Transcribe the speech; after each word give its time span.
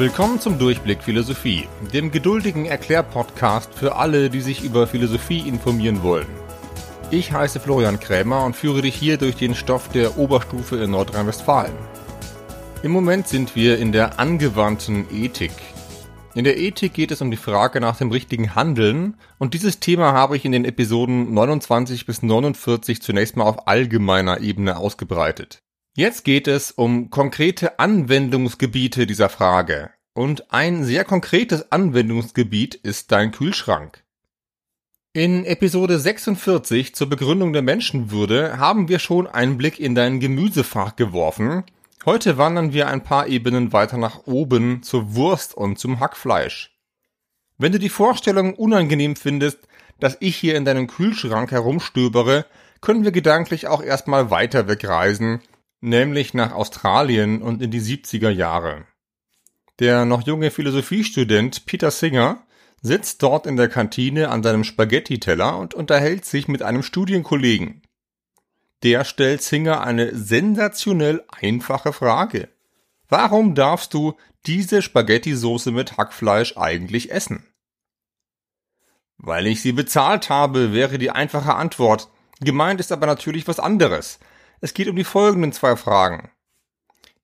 Willkommen 0.00 0.40
zum 0.40 0.58
Durchblick 0.58 1.02
Philosophie, 1.02 1.68
dem 1.92 2.10
geduldigen 2.10 2.64
Erklärpodcast 2.64 3.74
für 3.74 3.96
alle, 3.96 4.30
die 4.30 4.40
sich 4.40 4.64
über 4.64 4.86
Philosophie 4.86 5.46
informieren 5.46 6.02
wollen. 6.02 6.26
Ich 7.10 7.32
heiße 7.32 7.60
Florian 7.60 8.00
Krämer 8.00 8.46
und 8.46 8.56
führe 8.56 8.80
dich 8.80 8.94
hier 8.94 9.18
durch 9.18 9.36
den 9.36 9.54
Stoff 9.54 9.90
der 9.90 10.16
Oberstufe 10.16 10.76
in 10.78 10.92
Nordrhein-Westfalen. 10.92 11.74
Im 12.82 12.92
Moment 12.92 13.28
sind 13.28 13.54
wir 13.54 13.76
in 13.76 13.92
der 13.92 14.18
angewandten 14.18 15.04
Ethik. 15.12 15.52
In 16.34 16.44
der 16.44 16.56
Ethik 16.56 16.94
geht 16.94 17.10
es 17.10 17.20
um 17.20 17.30
die 17.30 17.36
Frage 17.36 17.82
nach 17.82 17.98
dem 17.98 18.10
richtigen 18.10 18.54
Handeln 18.54 19.18
und 19.38 19.52
dieses 19.52 19.80
Thema 19.80 20.14
habe 20.14 20.34
ich 20.34 20.46
in 20.46 20.52
den 20.52 20.64
Episoden 20.64 21.34
29 21.34 22.06
bis 22.06 22.22
49 22.22 23.02
zunächst 23.02 23.36
mal 23.36 23.44
auf 23.44 23.68
allgemeiner 23.68 24.40
Ebene 24.40 24.78
ausgebreitet. 24.78 25.62
Jetzt 25.96 26.24
geht 26.24 26.46
es 26.46 26.70
um 26.70 27.10
konkrete 27.10 27.80
Anwendungsgebiete 27.80 29.06
dieser 29.06 29.28
Frage. 29.28 29.90
Und 30.12 30.52
ein 30.52 30.84
sehr 30.84 31.04
konkretes 31.04 31.70
Anwendungsgebiet 31.70 32.74
ist 32.74 33.12
dein 33.12 33.30
Kühlschrank. 33.30 34.02
In 35.12 35.44
Episode 35.44 35.98
46 35.98 36.94
zur 36.94 37.08
Begründung 37.08 37.52
der 37.52 37.62
Menschenwürde 37.62 38.58
haben 38.58 38.88
wir 38.88 38.98
schon 38.98 39.26
einen 39.26 39.56
Blick 39.56 39.80
in 39.80 39.94
dein 39.94 40.20
Gemüsefach 40.20 40.96
geworfen. 40.96 41.64
Heute 42.04 42.38
wandern 42.38 42.72
wir 42.72 42.88
ein 42.88 43.02
paar 43.02 43.26
Ebenen 43.26 43.72
weiter 43.72 43.98
nach 43.98 44.26
oben 44.26 44.82
zur 44.82 45.14
Wurst 45.14 45.54
und 45.54 45.78
zum 45.78 46.00
Hackfleisch. 46.00 46.76
Wenn 47.58 47.72
du 47.72 47.78
die 47.78 47.88
Vorstellung 47.88 48.54
unangenehm 48.54 49.16
findest, 49.16 49.58
dass 49.98 50.16
ich 50.20 50.36
hier 50.36 50.56
in 50.56 50.64
deinem 50.64 50.86
Kühlschrank 50.86 51.50
herumstöbere, 51.50 52.46
können 52.80 53.04
wir 53.04 53.12
gedanklich 53.12 53.66
auch 53.68 53.82
erstmal 53.82 54.30
weiter 54.30 54.66
wegreisen 54.66 55.42
nämlich 55.80 56.34
nach 56.34 56.52
Australien 56.52 57.42
und 57.42 57.62
in 57.62 57.70
die 57.70 57.80
70er 57.80 58.30
Jahre. 58.30 58.84
Der 59.80 60.04
noch 60.04 60.26
junge 60.26 60.50
Philosophiestudent 60.50 61.64
Peter 61.64 61.90
Singer 61.90 62.46
sitzt 62.82 63.22
dort 63.22 63.46
in 63.46 63.56
der 63.56 63.68
Kantine 63.68 64.28
an 64.28 64.42
seinem 64.42 64.62
Spaghetti-Teller 64.62 65.58
und 65.58 65.72
unterhält 65.74 66.26
sich 66.26 66.48
mit 66.48 66.62
einem 66.62 66.82
Studienkollegen. 66.82 67.82
Der 68.82 69.04
stellt 69.04 69.42
Singer 69.42 69.82
eine 69.82 70.14
sensationell 70.14 71.24
einfache 71.28 71.92
Frage. 71.92 72.48
Warum 73.08 73.54
darfst 73.54 73.92
du 73.94 74.16
diese 74.46 74.82
Spaghetti-Soße 74.82 75.72
mit 75.72 75.96
Hackfleisch 75.96 76.56
eigentlich 76.56 77.10
essen? 77.10 77.46
Weil 79.16 79.46
ich 79.46 79.60
sie 79.60 79.72
bezahlt 79.72 80.30
habe, 80.30 80.72
wäre 80.72 80.98
die 80.98 81.10
einfache 81.10 81.54
Antwort. 81.54 82.08
Gemeint 82.40 82.80
ist 82.80 82.92
aber 82.92 83.06
natürlich 83.06 83.48
was 83.48 83.60
anderes. 83.60 84.18
Es 84.60 84.72
geht 84.72 84.88
um 84.88 84.96
die 84.96 85.04
folgenden 85.04 85.52
zwei 85.52 85.76
Fragen. 85.76 86.30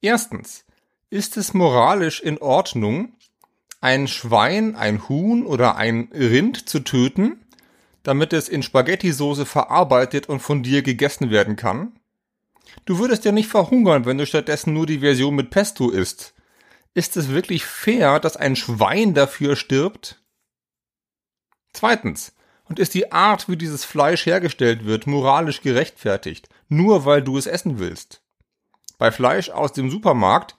Erstens, 0.02 0.65
ist 1.10 1.36
es 1.36 1.54
moralisch 1.54 2.20
in 2.20 2.38
Ordnung, 2.38 3.12
ein 3.80 4.08
Schwein, 4.08 4.74
ein 4.74 5.08
Huhn 5.08 5.46
oder 5.46 5.76
ein 5.76 6.08
Rind 6.12 6.68
zu 6.68 6.80
töten, 6.80 7.44
damit 8.02 8.32
es 8.32 8.48
in 8.48 8.62
Spaghetti-Soße 8.62 9.46
verarbeitet 9.46 10.28
und 10.28 10.40
von 10.40 10.62
dir 10.62 10.82
gegessen 10.82 11.30
werden 11.30 11.56
kann? 11.56 11.98
Du 12.84 12.98
würdest 12.98 13.24
ja 13.24 13.32
nicht 13.32 13.48
verhungern, 13.48 14.04
wenn 14.04 14.18
du 14.18 14.26
stattdessen 14.26 14.72
nur 14.72 14.86
die 14.86 15.00
Version 15.00 15.34
mit 15.34 15.50
Pesto 15.50 15.90
isst. 15.90 16.34
Ist 16.94 17.16
es 17.16 17.28
wirklich 17.28 17.64
fair, 17.64 18.20
dass 18.20 18.36
ein 18.36 18.56
Schwein 18.56 19.14
dafür 19.14 19.56
stirbt? 19.56 20.22
Zweitens, 21.72 22.32
und 22.68 22.78
ist 22.78 22.94
die 22.94 23.12
Art, 23.12 23.48
wie 23.48 23.56
dieses 23.56 23.84
Fleisch 23.84 24.26
hergestellt 24.26 24.84
wird, 24.84 25.06
moralisch 25.06 25.60
gerechtfertigt, 25.60 26.48
nur 26.68 27.04
weil 27.04 27.22
du 27.22 27.38
es 27.38 27.46
essen 27.46 27.78
willst. 27.78 28.22
Bei 28.98 29.12
Fleisch 29.12 29.50
aus 29.50 29.72
dem 29.72 29.90
Supermarkt 29.90 30.55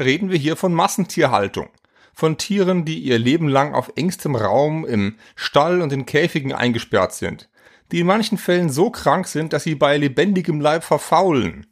reden 0.00 0.30
wir 0.30 0.38
hier 0.38 0.56
von 0.56 0.74
Massentierhaltung, 0.74 1.68
von 2.12 2.38
Tieren, 2.38 2.84
die 2.84 2.98
ihr 2.98 3.18
Leben 3.18 3.48
lang 3.48 3.74
auf 3.74 3.92
engstem 3.96 4.34
Raum 4.34 4.84
im 4.84 5.16
Stall 5.36 5.82
und 5.82 5.92
in 5.92 6.06
Käfigen 6.06 6.52
eingesperrt 6.52 7.12
sind, 7.12 7.48
die 7.92 8.00
in 8.00 8.06
manchen 8.06 8.38
Fällen 8.38 8.70
so 8.70 8.90
krank 8.90 9.26
sind, 9.26 9.52
dass 9.52 9.64
sie 9.64 9.74
bei 9.74 9.96
lebendigem 9.96 10.60
Leib 10.60 10.84
verfaulen, 10.84 11.66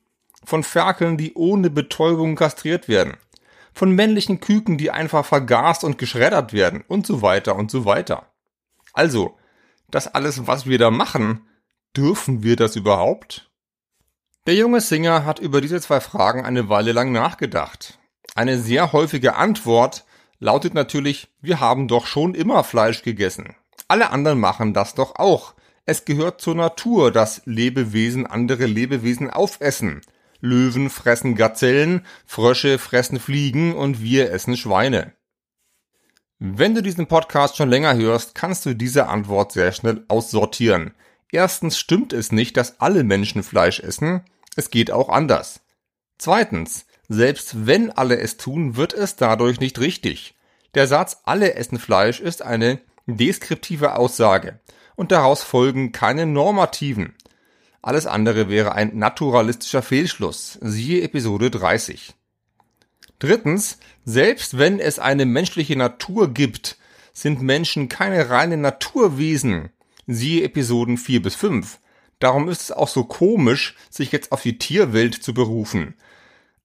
von 0.44 0.62
Ferkeln, 0.62 1.16
die 1.16 1.34
ohne 1.34 1.70
Betäubung 1.70 2.36
kastriert 2.36 2.88
werden, 2.88 3.16
von 3.72 3.92
männlichen 3.92 4.40
Küken, 4.40 4.78
die 4.78 4.90
einfach 4.90 5.24
vergast 5.24 5.84
und 5.84 5.98
geschreddert 5.98 6.52
werden 6.52 6.84
und 6.86 7.06
so 7.06 7.22
weiter 7.22 7.56
und 7.56 7.70
so 7.70 7.84
weiter. 7.84 8.26
Also, 8.92 9.36
das 9.90 10.12
alles, 10.12 10.46
was 10.46 10.66
wir 10.66 10.78
da 10.78 10.90
machen, 10.90 11.46
dürfen 11.96 12.42
wir 12.42 12.56
das 12.56 12.76
überhaupt? 12.76 13.50
Der 14.46 14.54
junge 14.54 14.80
Singer 14.80 15.24
hat 15.24 15.38
über 15.38 15.60
diese 15.60 15.80
zwei 15.80 16.00
Fragen 16.00 16.44
eine 16.44 16.68
Weile 16.68 16.92
lang 16.92 17.12
nachgedacht. 17.12 17.97
Eine 18.38 18.60
sehr 18.60 18.92
häufige 18.92 19.34
Antwort 19.34 20.04
lautet 20.38 20.72
natürlich, 20.72 21.26
wir 21.40 21.58
haben 21.58 21.88
doch 21.88 22.06
schon 22.06 22.36
immer 22.36 22.62
Fleisch 22.62 23.02
gegessen. 23.02 23.56
Alle 23.88 24.10
anderen 24.10 24.38
machen 24.38 24.74
das 24.74 24.94
doch 24.94 25.16
auch. 25.16 25.54
Es 25.86 26.04
gehört 26.04 26.40
zur 26.40 26.54
Natur, 26.54 27.10
dass 27.10 27.42
Lebewesen 27.46 28.28
andere 28.28 28.66
Lebewesen 28.66 29.28
aufessen. 29.28 30.02
Löwen 30.38 30.88
fressen 30.88 31.34
Gazellen, 31.34 32.06
Frösche 32.26 32.78
fressen 32.78 33.18
Fliegen 33.18 33.74
und 33.74 34.02
wir 34.02 34.30
essen 34.30 34.56
Schweine. 34.56 35.14
Wenn 36.38 36.76
du 36.76 36.80
diesen 36.80 37.08
Podcast 37.08 37.56
schon 37.56 37.70
länger 37.70 37.96
hörst, 37.96 38.36
kannst 38.36 38.64
du 38.66 38.74
diese 38.76 39.08
Antwort 39.08 39.50
sehr 39.50 39.72
schnell 39.72 40.04
aussortieren. 40.06 40.94
Erstens 41.32 41.76
stimmt 41.76 42.12
es 42.12 42.30
nicht, 42.30 42.56
dass 42.56 42.80
alle 42.80 43.02
Menschen 43.02 43.42
Fleisch 43.42 43.80
essen. 43.80 44.22
Es 44.54 44.70
geht 44.70 44.92
auch 44.92 45.08
anders. 45.08 45.60
Zweitens, 46.18 46.86
selbst 47.08 47.66
wenn 47.66 47.90
alle 47.90 48.18
es 48.18 48.36
tun, 48.36 48.76
wird 48.76 48.92
es 48.92 49.16
dadurch 49.16 49.60
nicht 49.60 49.78
richtig. 49.80 50.34
Der 50.74 50.86
Satz 50.86 51.22
alle 51.24 51.54
essen 51.54 51.78
Fleisch 51.78 52.20
ist 52.20 52.42
eine 52.42 52.80
deskriptive 53.06 53.96
Aussage 53.96 54.60
und 54.96 55.12
daraus 55.12 55.42
folgen 55.42 55.92
keine 55.92 56.26
normativen. 56.26 57.14
Alles 57.80 58.06
andere 58.06 58.48
wäre 58.50 58.72
ein 58.72 58.98
naturalistischer 58.98 59.82
Fehlschluss. 59.82 60.58
Siehe 60.60 61.02
Episode 61.02 61.50
30. 61.50 62.14
Drittens, 63.18 63.78
selbst 64.04 64.58
wenn 64.58 64.78
es 64.78 64.98
eine 64.98 65.24
menschliche 65.24 65.76
Natur 65.76 66.34
gibt, 66.34 66.76
sind 67.12 67.40
Menschen 67.40 67.88
keine 67.88 68.30
reine 68.30 68.56
Naturwesen. 68.56 69.70
Siehe 70.06 70.44
Episoden 70.44 70.98
4 70.98 71.22
bis 71.22 71.34
5. 71.34 71.78
Darum 72.18 72.48
ist 72.48 72.62
es 72.62 72.72
auch 72.72 72.88
so 72.88 73.04
komisch, 73.04 73.76
sich 73.90 74.12
jetzt 74.12 74.32
auf 74.32 74.42
die 74.42 74.58
Tierwelt 74.58 75.14
zu 75.14 75.32
berufen. 75.32 75.94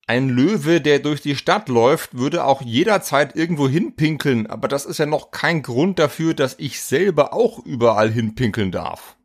Ein 0.06 0.28
Löwe, 0.28 0.82
der 0.82 1.00
durch 1.00 1.22
die 1.22 1.36
Stadt 1.38 1.70
läuft, 1.70 2.18
würde 2.18 2.44
auch 2.44 2.62
jederzeit 2.62 3.38
irgendwo 3.38 3.70
hinpinkeln, 3.70 4.48
aber 4.48 4.68
das 4.68 4.86
ist 4.86 4.98
ja 4.98 5.06
noch 5.06 5.32
kein 5.32 5.62
Grund 5.62 5.98
dafür, 5.98 6.34
dass 6.34 6.56
ich 6.60 6.82
selber 6.82 7.34
auch 7.34 7.60
überall 7.60 8.12
hinpinkeln 8.12 8.72
darf. 8.72 9.16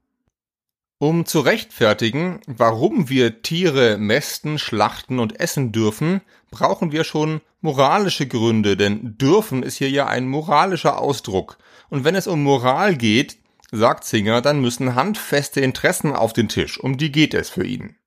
Um 1.00 1.26
zu 1.26 1.40
rechtfertigen, 1.40 2.40
warum 2.46 3.08
wir 3.08 3.42
Tiere 3.42 3.98
mästen, 3.98 4.58
schlachten 4.58 5.18
und 5.18 5.40
essen 5.40 5.72
dürfen, 5.72 6.20
brauchen 6.50 6.92
wir 6.92 7.02
schon 7.02 7.40
moralische 7.60 8.28
Gründe, 8.28 8.76
denn 8.76 9.16
dürfen 9.18 9.64
ist 9.64 9.78
hier 9.78 9.90
ja 9.90 10.06
ein 10.06 10.28
moralischer 10.28 10.98
Ausdruck. 10.98 11.58
Und 11.88 12.04
wenn 12.04 12.14
es 12.14 12.28
um 12.28 12.42
Moral 12.42 12.96
geht, 12.96 13.38
sagt 13.72 14.04
Singer, 14.04 14.42
dann 14.42 14.60
müssen 14.60 14.94
handfeste 14.94 15.60
Interessen 15.60 16.14
auf 16.14 16.32
den 16.32 16.48
Tisch, 16.48 16.78
um 16.78 16.96
die 16.96 17.10
geht 17.10 17.34
es 17.34 17.50
für 17.50 17.64
ihn. 17.64 17.97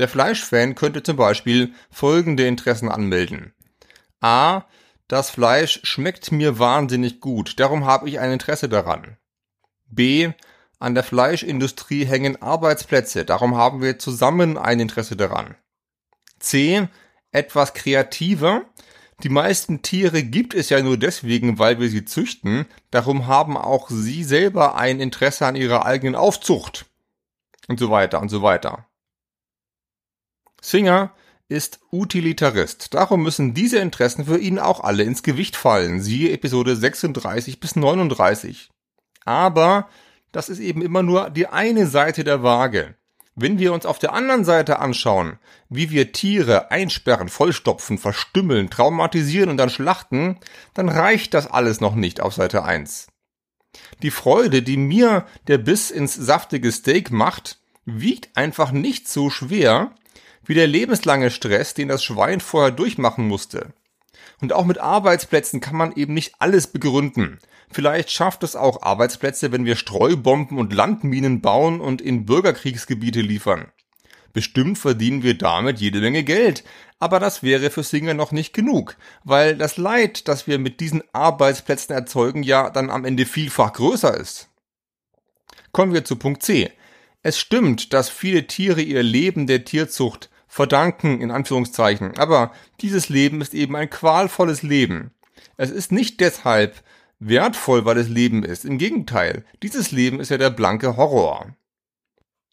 Der 0.00 0.08
Fleischfan 0.08 0.76
könnte 0.76 1.02
zum 1.02 1.18
Beispiel 1.18 1.74
folgende 1.90 2.46
Interessen 2.46 2.88
anmelden. 2.88 3.52
A. 4.22 4.62
Das 5.08 5.28
Fleisch 5.28 5.80
schmeckt 5.82 6.32
mir 6.32 6.58
wahnsinnig 6.58 7.20
gut, 7.20 7.60
darum 7.60 7.84
habe 7.84 8.08
ich 8.08 8.18
ein 8.18 8.32
Interesse 8.32 8.70
daran. 8.70 9.18
B. 9.90 10.30
An 10.78 10.94
der 10.94 11.04
Fleischindustrie 11.04 12.06
hängen 12.06 12.40
Arbeitsplätze, 12.40 13.26
darum 13.26 13.56
haben 13.56 13.82
wir 13.82 13.98
zusammen 13.98 14.56
ein 14.56 14.80
Interesse 14.80 15.16
daran. 15.16 15.56
C. 16.38 16.88
Etwas 17.30 17.74
kreativer. 17.74 18.62
Die 19.22 19.28
meisten 19.28 19.82
Tiere 19.82 20.22
gibt 20.22 20.54
es 20.54 20.70
ja 20.70 20.80
nur 20.80 20.96
deswegen, 20.96 21.58
weil 21.58 21.78
wir 21.78 21.90
sie 21.90 22.06
züchten, 22.06 22.64
darum 22.90 23.26
haben 23.26 23.58
auch 23.58 23.90
sie 23.90 24.24
selber 24.24 24.76
ein 24.76 24.98
Interesse 24.98 25.44
an 25.44 25.56
ihrer 25.56 25.84
eigenen 25.84 26.14
Aufzucht. 26.14 26.86
Und 27.68 27.78
so 27.78 27.90
weiter 27.90 28.22
und 28.22 28.30
so 28.30 28.40
weiter. 28.40 28.86
Singer 30.60 31.12
ist 31.48 31.80
Utilitarist. 31.90 32.94
Darum 32.94 33.22
müssen 33.22 33.54
diese 33.54 33.78
Interessen 33.78 34.24
für 34.24 34.38
ihn 34.38 34.58
auch 34.58 34.80
alle 34.80 35.02
ins 35.02 35.22
Gewicht 35.22 35.56
fallen. 35.56 36.00
Siehe 36.00 36.32
Episode 36.32 36.76
36 36.76 37.58
bis 37.58 37.76
39. 37.76 38.70
Aber 39.24 39.88
das 40.32 40.48
ist 40.48 40.60
eben 40.60 40.80
immer 40.80 41.02
nur 41.02 41.30
die 41.30 41.48
eine 41.48 41.86
Seite 41.86 42.22
der 42.22 42.42
Waage. 42.42 42.94
Wenn 43.34 43.58
wir 43.58 43.72
uns 43.72 43.86
auf 43.86 43.98
der 43.98 44.12
anderen 44.12 44.44
Seite 44.44 44.78
anschauen, 44.78 45.38
wie 45.68 45.90
wir 45.90 46.12
Tiere 46.12 46.70
einsperren, 46.70 47.28
vollstopfen, 47.28 47.98
verstümmeln, 47.98 48.70
traumatisieren 48.70 49.50
und 49.50 49.56
dann 49.56 49.70
schlachten, 49.70 50.38
dann 50.74 50.88
reicht 50.88 51.34
das 51.34 51.46
alles 51.46 51.80
noch 51.80 51.94
nicht 51.94 52.20
auf 52.20 52.34
Seite 52.34 52.64
1. 52.64 53.08
Die 54.02 54.10
Freude, 54.10 54.62
die 54.62 54.76
mir 54.76 55.26
der 55.46 55.58
Biss 55.58 55.90
ins 55.90 56.14
saftige 56.14 56.70
Steak 56.70 57.10
macht, 57.10 57.58
wiegt 57.84 58.36
einfach 58.36 58.72
nicht 58.72 59.08
so 59.08 59.30
schwer 59.30 59.94
wie 60.44 60.54
der 60.54 60.66
lebenslange 60.66 61.30
Stress, 61.30 61.74
den 61.74 61.88
das 61.88 62.04
Schwein 62.04 62.40
vorher 62.40 62.70
durchmachen 62.70 63.26
musste. 63.26 63.72
Und 64.40 64.52
auch 64.52 64.64
mit 64.64 64.78
Arbeitsplätzen 64.78 65.60
kann 65.60 65.76
man 65.76 65.92
eben 65.92 66.14
nicht 66.14 66.34
alles 66.38 66.66
begründen. 66.66 67.38
Vielleicht 67.70 68.10
schafft 68.10 68.42
es 68.42 68.56
auch 68.56 68.82
Arbeitsplätze, 68.82 69.52
wenn 69.52 69.64
wir 69.64 69.76
Streubomben 69.76 70.58
und 70.58 70.72
Landminen 70.72 71.40
bauen 71.40 71.80
und 71.80 72.00
in 72.00 72.26
Bürgerkriegsgebiete 72.26 73.20
liefern. 73.20 73.70
Bestimmt 74.32 74.78
verdienen 74.78 75.22
wir 75.22 75.36
damit 75.36 75.80
jede 75.80 76.00
Menge 76.00 76.22
Geld, 76.22 76.64
aber 76.98 77.18
das 77.18 77.42
wäre 77.42 77.70
für 77.70 77.82
Singer 77.82 78.14
noch 78.14 78.30
nicht 78.30 78.52
genug, 78.52 78.96
weil 79.24 79.56
das 79.56 79.76
Leid, 79.76 80.28
das 80.28 80.46
wir 80.46 80.58
mit 80.58 80.80
diesen 80.80 81.02
Arbeitsplätzen 81.12 81.94
erzeugen, 81.94 82.42
ja 82.42 82.70
dann 82.70 82.90
am 82.90 83.04
Ende 83.04 83.26
vielfach 83.26 83.72
größer 83.72 84.16
ist. 84.16 84.48
Kommen 85.72 85.92
wir 85.92 86.04
zu 86.04 86.16
Punkt 86.16 86.42
C. 86.42 86.70
Es 87.22 87.38
stimmt, 87.38 87.92
dass 87.92 88.08
viele 88.08 88.46
Tiere 88.46 88.80
ihr 88.80 89.02
Leben 89.02 89.46
der 89.46 89.64
Tierzucht 89.64 90.30
verdanken, 90.48 91.20
in 91.20 91.30
Anführungszeichen, 91.30 92.16
aber 92.16 92.52
dieses 92.80 93.08
Leben 93.08 93.40
ist 93.40 93.54
eben 93.54 93.76
ein 93.76 93.90
qualvolles 93.90 94.62
Leben. 94.62 95.12
Es 95.56 95.70
ist 95.70 95.92
nicht 95.92 96.20
deshalb 96.20 96.82
wertvoll, 97.18 97.84
weil 97.84 97.98
es 97.98 98.08
Leben 98.08 98.42
ist. 98.42 98.64
Im 98.64 98.78
Gegenteil, 98.78 99.44
dieses 99.62 99.92
Leben 99.92 100.18
ist 100.18 100.30
ja 100.30 100.38
der 100.38 100.50
blanke 100.50 100.96
Horror. 100.96 101.54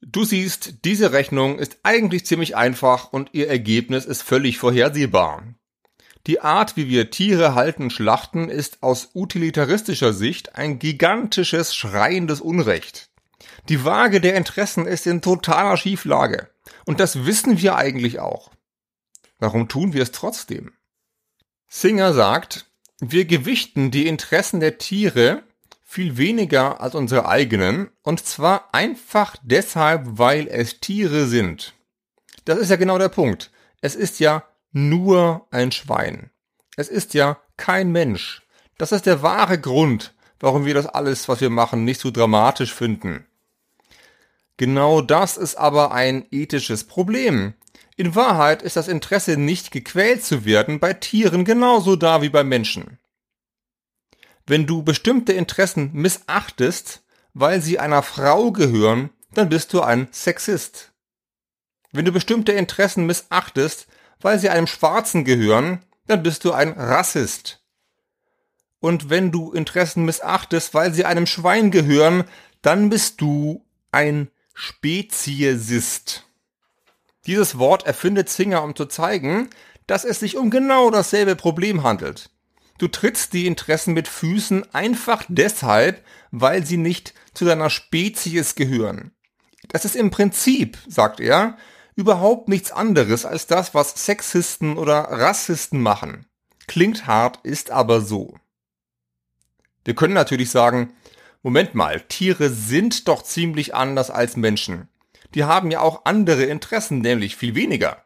Du 0.01 0.25
siehst, 0.25 0.85
diese 0.85 1.11
Rechnung 1.11 1.57
ist 1.57 1.79
eigentlich 1.83 2.25
ziemlich 2.25 2.55
einfach 2.55 3.11
und 3.11 3.29
ihr 3.31 3.49
Ergebnis 3.49 4.05
ist 4.05 4.21
völlig 4.21 4.57
vorhersehbar. 4.57 5.43
Die 6.27 6.41
Art, 6.41 6.75
wie 6.75 6.89
wir 6.89 7.09
Tiere 7.09 7.55
halten 7.55 7.89
schlachten, 7.89 8.49
ist 8.49 8.83
aus 8.83 9.11
utilitaristischer 9.15 10.13
Sicht 10.13 10.55
ein 10.55 10.77
gigantisches, 10.77 11.73
schreiendes 11.73 12.41
Unrecht. 12.41 13.06
Die 13.69 13.83
Waage 13.83 14.21
der 14.21 14.35
Interessen 14.35 14.85
ist 14.85 15.07
in 15.07 15.21
totaler 15.21 15.75
Schieflage. 15.75 16.49
Und 16.85 17.01
das 17.01 17.25
wissen 17.25 17.59
wir 17.59 17.75
eigentlich 17.75 18.19
auch. 18.19 18.51
Warum 19.39 19.67
tun 19.67 19.91
wir 19.93 20.01
es 20.01 20.11
trotzdem? 20.11 20.71
Singer 21.67 22.13
sagt, 22.13 22.65
wir 22.99 23.25
gewichten 23.25 23.91
die 23.91 24.07
Interessen 24.07 24.61
der 24.61 24.77
Tiere 24.77 25.43
viel 25.83 26.17
weniger 26.17 26.81
als 26.81 26.95
unsere 26.95 27.27
eigenen, 27.27 27.89
und 28.03 28.25
zwar 28.25 28.73
einfach 28.73 29.35
deshalb, 29.41 30.03
weil 30.17 30.47
es 30.47 30.79
Tiere 30.79 31.27
sind. 31.27 31.73
Das 32.45 32.57
ist 32.59 32.69
ja 32.69 32.75
genau 32.77 32.97
der 32.97 33.09
Punkt. 33.09 33.51
Es 33.81 33.95
ist 33.95 34.19
ja 34.19 34.43
nur 34.71 35.47
ein 35.51 35.71
Schwein. 35.71 36.29
Es 36.77 36.87
ist 36.87 37.13
ja 37.13 37.37
kein 37.57 37.91
Mensch. 37.91 38.43
Das 38.77 38.91
ist 38.91 39.05
der 39.05 39.21
wahre 39.21 39.59
Grund, 39.59 40.13
warum 40.39 40.65
wir 40.65 40.73
das 40.73 40.87
alles, 40.87 41.27
was 41.27 41.41
wir 41.41 41.49
machen, 41.49 41.83
nicht 41.83 41.99
so 41.99 42.11
dramatisch 42.11 42.73
finden. 42.73 43.26
Genau 44.57 45.01
das 45.01 45.37
ist 45.37 45.55
aber 45.55 45.91
ein 45.91 46.25
ethisches 46.31 46.83
Problem. 46.83 47.53
In 47.95 48.15
Wahrheit 48.15 48.61
ist 48.61 48.75
das 48.75 48.87
Interesse 48.87 49.37
nicht 49.37 49.71
gequält 49.71 50.23
zu 50.23 50.45
werden 50.45 50.79
bei 50.79 50.93
Tieren 50.93 51.45
genauso 51.45 51.95
da 51.95 52.21
wie 52.21 52.29
bei 52.29 52.43
Menschen. 52.43 52.99
Wenn 54.45 54.65
du 54.65 54.83
bestimmte 54.83 55.33
Interessen 55.33 55.91
missachtest, 55.93 57.03
weil 57.33 57.61
sie 57.61 57.79
einer 57.79 58.01
Frau 58.01 58.51
gehören, 58.51 59.11
dann 59.33 59.49
bist 59.49 59.73
du 59.73 59.81
ein 59.81 60.07
Sexist. 60.11 60.93
Wenn 61.91 62.05
du 62.05 62.11
bestimmte 62.11 62.51
Interessen 62.51 63.05
missachtest, 63.05 63.87
weil 64.21 64.39
sie 64.39 64.49
einem 64.49 64.67
Schwarzen 64.67 65.23
gehören, 65.23 65.83
dann 66.07 66.23
bist 66.23 66.45
du 66.45 66.51
ein 66.51 66.71
Rassist. 66.71 67.63
Und 68.79 69.09
wenn 69.09 69.31
du 69.31 69.51
Interessen 69.51 70.05
missachtest, 70.05 70.73
weil 70.73 70.93
sie 70.93 71.05
einem 71.05 71.27
Schwein 71.27 71.71
gehören, 71.71 72.23
dann 72.61 72.89
bist 72.89 73.21
du 73.21 73.65
ein 73.91 74.29
Speziesist. 74.59 76.25
Dieses 77.27 77.59
Wort 77.59 77.85
erfindet 77.85 78.27
Singer, 78.27 78.63
um 78.63 78.75
zu 78.75 78.87
zeigen, 78.87 79.51
dass 79.85 80.03
es 80.03 80.19
sich 80.19 80.35
um 80.35 80.49
genau 80.49 80.89
dasselbe 80.89 81.35
Problem 81.35 81.83
handelt. 81.83 82.31
Du 82.79 82.87
trittst 82.87 83.33
die 83.33 83.45
Interessen 83.45 83.93
mit 83.93 84.07
Füßen 84.07 84.73
einfach 84.73 85.23
deshalb, 85.27 86.03
weil 86.31 86.65
sie 86.65 86.77
nicht 86.77 87.13
zu 87.35 87.45
deiner 87.45 87.69
Spezies 87.69 88.55
gehören. 88.55 89.11
Das 89.67 89.85
ist 89.85 89.95
im 89.95 90.09
Prinzip, 90.09 90.79
sagt 90.87 91.19
er, 91.19 91.55
überhaupt 91.95 92.49
nichts 92.49 92.71
anderes 92.71 93.27
als 93.27 93.45
das, 93.45 93.75
was 93.75 94.07
Sexisten 94.07 94.75
oder 94.75 95.01
Rassisten 95.03 95.83
machen. 95.83 96.25
Klingt 96.65 97.05
hart, 97.05 97.45
ist 97.45 97.69
aber 97.69 98.01
so. 98.01 98.33
Wir 99.85 99.93
können 99.93 100.15
natürlich 100.15 100.49
sagen, 100.49 100.95
Moment 101.47 101.75
mal, 101.75 102.01
Tiere 102.01 102.49
sind 102.49 103.07
doch 103.07 103.23
ziemlich 103.23 103.73
anders 103.73 104.11
als 104.11 104.35
Menschen. 104.35 104.89
Die 105.33 105.45
haben 105.45 105.71
ja 105.71 105.79
auch 105.79 106.01
andere 106.03 106.43
Interessen, 106.43 106.99
nämlich 106.99 107.37
viel 107.37 107.55
weniger. 107.55 108.03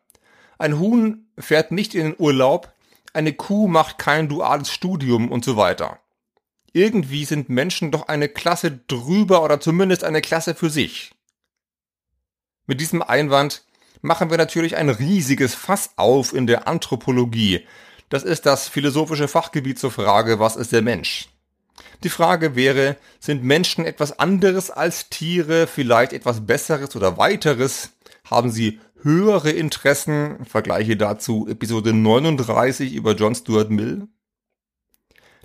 Ein 0.60 0.78
Huhn 0.78 1.26
fährt 1.40 1.72
nicht 1.72 1.96
in 1.96 2.04
den 2.04 2.16
Urlaub, 2.20 2.72
eine 3.14 3.34
Kuh 3.34 3.68
macht 3.68 3.98
kein 3.98 4.30
duales 4.30 4.70
Studium 4.70 5.32
und 5.32 5.44
so 5.44 5.58
weiter. 5.58 5.98
Irgendwie 6.72 7.26
sind 7.26 7.50
Menschen 7.50 7.90
doch 7.90 8.10
eine 8.10 8.30
Klasse 8.30 8.80
drüber 8.88 9.44
oder 9.44 9.60
zumindest 9.60 10.04
eine 10.04 10.22
Klasse 10.22 10.54
für 10.54 10.70
sich. 10.70 11.10
Mit 12.68 12.80
diesem 12.80 13.02
Einwand 13.02 13.66
machen 14.04 14.30
wir 14.30 14.38
natürlich 14.38 14.76
ein 14.76 14.90
riesiges 14.90 15.56
Fass 15.56 15.94
auf 15.96 16.36
in 16.36 16.46
der 16.46 16.68
Anthropologie. 16.68 17.66
Das 18.10 18.22
ist 18.22 18.46
das 18.46 18.70
philosophische 18.70 19.28
Fachgebiet 19.28 19.80
zur 19.80 19.90
Frage, 19.90 20.40
was 20.40 20.56
ist 20.56 20.74
der 20.74 20.84
Mensch? 20.84 21.28
Die 22.04 22.10
Frage 22.10 22.56
wäre, 22.56 22.98
sind 23.20 23.44
Menschen 23.44 23.86
etwas 23.86 24.20
anderes 24.20 24.72
als 24.72 25.10
Tiere, 25.10 25.68
vielleicht 25.68 26.14
etwas 26.14 26.46
Besseres 26.46 26.96
oder 26.96 27.18
weiteres? 27.18 27.92
Haben 28.30 28.52
sie 28.52 28.80
höhere 29.04 29.52
Interessen, 29.52 30.46
vergleiche 30.46 30.98
dazu 30.98 31.48
Episode 31.50 31.94
39 31.94 32.94
über 32.94 33.14
John 33.14 33.36
Stuart 33.36 33.70
Mill. 33.70 34.08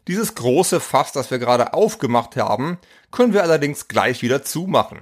Dieses 0.08 0.34
große 0.34 0.80
Fass, 0.80 1.12
das 1.12 1.30
wir 1.30 1.38
gerade 1.38 1.74
aufgemacht 1.74 2.36
haben, 2.36 2.78
können 3.10 3.32
wir 3.32 3.42
allerdings 3.42 3.88
gleich 3.88 4.22
wieder 4.22 4.42
zumachen. 4.42 5.00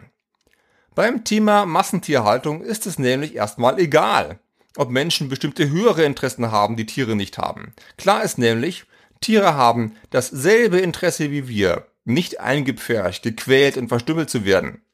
Beim 0.94 1.24
Thema 1.24 1.66
Massentierhaltung 1.66 2.62
ist 2.62 2.86
es 2.86 2.98
nämlich 2.98 3.34
erstmal 3.34 3.78
egal, 3.78 4.38
ob 4.76 4.90
Menschen 4.90 5.28
bestimmte 5.28 5.68
höhere 5.68 6.04
Interessen 6.04 6.50
haben, 6.50 6.76
die 6.76 6.86
Tiere 6.86 7.16
nicht 7.16 7.36
haben. 7.36 7.74
Klar 7.98 8.22
ist 8.22 8.38
nämlich, 8.38 8.84
Tiere 9.20 9.54
haben 9.54 9.96
dasselbe 10.10 10.78
Interesse 10.78 11.30
wie 11.30 11.48
wir, 11.48 11.86
nicht 12.04 12.40
eingepfercht, 12.40 13.22
gequält 13.22 13.76
und 13.76 13.88
verstümmelt 13.88 14.30
zu 14.30 14.44
werden 14.44 14.84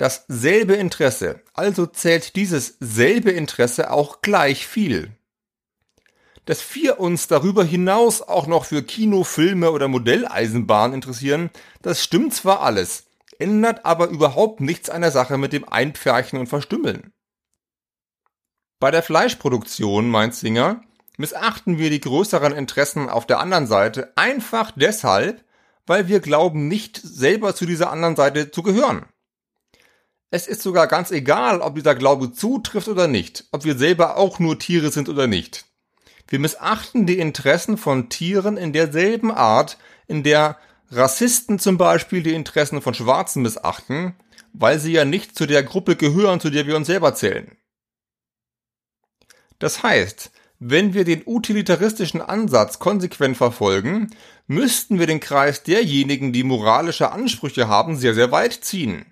dasselbe 0.00 0.74
Interesse, 0.74 1.42
also 1.52 1.84
zählt 1.84 2.34
dieses 2.34 2.78
selbe 2.80 3.30
Interesse 3.32 3.90
auch 3.90 4.22
gleich 4.22 4.66
viel. 4.66 5.12
Dass 6.46 6.74
wir 6.74 6.98
uns 6.98 7.28
darüber 7.28 7.64
hinaus 7.64 8.22
auch 8.22 8.46
noch 8.46 8.64
für 8.64 8.82
Kino, 8.82 9.24
Filme 9.24 9.70
oder 9.70 9.88
Modelleisenbahn 9.88 10.94
interessieren, 10.94 11.50
das 11.82 12.02
stimmt 12.02 12.32
zwar 12.32 12.62
alles, 12.62 13.08
ändert 13.38 13.84
aber 13.84 14.08
überhaupt 14.08 14.60
nichts 14.60 14.88
an 14.88 15.02
der 15.02 15.10
Sache 15.10 15.36
mit 15.36 15.52
dem 15.52 15.68
Einpferchen 15.68 16.38
und 16.38 16.46
Verstümmeln. 16.46 17.12
Bei 18.78 18.90
der 18.90 19.02
Fleischproduktion, 19.02 20.08
meint 20.08 20.34
Singer, 20.34 20.82
missachten 21.20 21.78
wir 21.78 21.90
die 21.90 22.00
größeren 22.00 22.52
Interessen 22.52 23.08
auf 23.08 23.26
der 23.26 23.40
anderen 23.40 23.66
Seite 23.66 24.12
einfach 24.16 24.72
deshalb, 24.74 25.44
weil 25.86 26.08
wir 26.08 26.20
glauben 26.20 26.66
nicht 26.66 27.00
selber 27.02 27.54
zu 27.54 27.66
dieser 27.66 27.90
anderen 27.90 28.16
Seite 28.16 28.50
zu 28.50 28.62
gehören. 28.62 29.04
Es 30.30 30.46
ist 30.46 30.62
sogar 30.62 30.86
ganz 30.86 31.10
egal, 31.10 31.60
ob 31.60 31.74
dieser 31.74 31.94
Glaube 31.94 32.32
zutrifft 32.32 32.88
oder 32.88 33.06
nicht, 33.06 33.44
ob 33.52 33.64
wir 33.64 33.76
selber 33.76 34.16
auch 34.16 34.38
nur 34.38 34.58
Tiere 34.58 34.90
sind 34.90 35.08
oder 35.08 35.26
nicht. 35.26 35.66
Wir 36.26 36.38
missachten 36.38 37.06
die 37.06 37.18
Interessen 37.18 37.76
von 37.76 38.08
Tieren 38.08 38.56
in 38.56 38.72
derselben 38.72 39.30
Art, 39.30 39.76
in 40.06 40.22
der 40.22 40.56
Rassisten 40.90 41.58
zum 41.58 41.76
Beispiel 41.76 42.22
die 42.22 42.34
Interessen 42.34 42.80
von 42.80 42.94
Schwarzen 42.94 43.42
missachten, 43.42 44.14
weil 44.52 44.78
sie 44.78 44.92
ja 44.92 45.04
nicht 45.04 45.36
zu 45.36 45.46
der 45.46 45.62
Gruppe 45.64 45.96
gehören, 45.96 46.40
zu 46.40 46.50
der 46.50 46.66
wir 46.66 46.76
uns 46.76 46.86
selber 46.86 47.14
zählen. 47.14 47.56
Das 49.58 49.82
heißt, 49.82 50.30
wenn 50.62 50.92
wir 50.92 51.04
den 51.04 51.22
utilitaristischen 51.24 52.20
Ansatz 52.20 52.78
konsequent 52.78 53.38
verfolgen, 53.38 54.10
müssten 54.46 54.98
wir 54.98 55.06
den 55.06 55.18
Kreis 55.18 55.62
derjenigen, 55.62 56.34
die 56.34 56.44
moralische 56.44 57.12
Ansprüche 57.12 57.66
haben, 57.66 57.96
sehr, 57.96 58.14
sehr 58.14 58.30
weit 58.30 58.52
ziehen. 58.52 59.06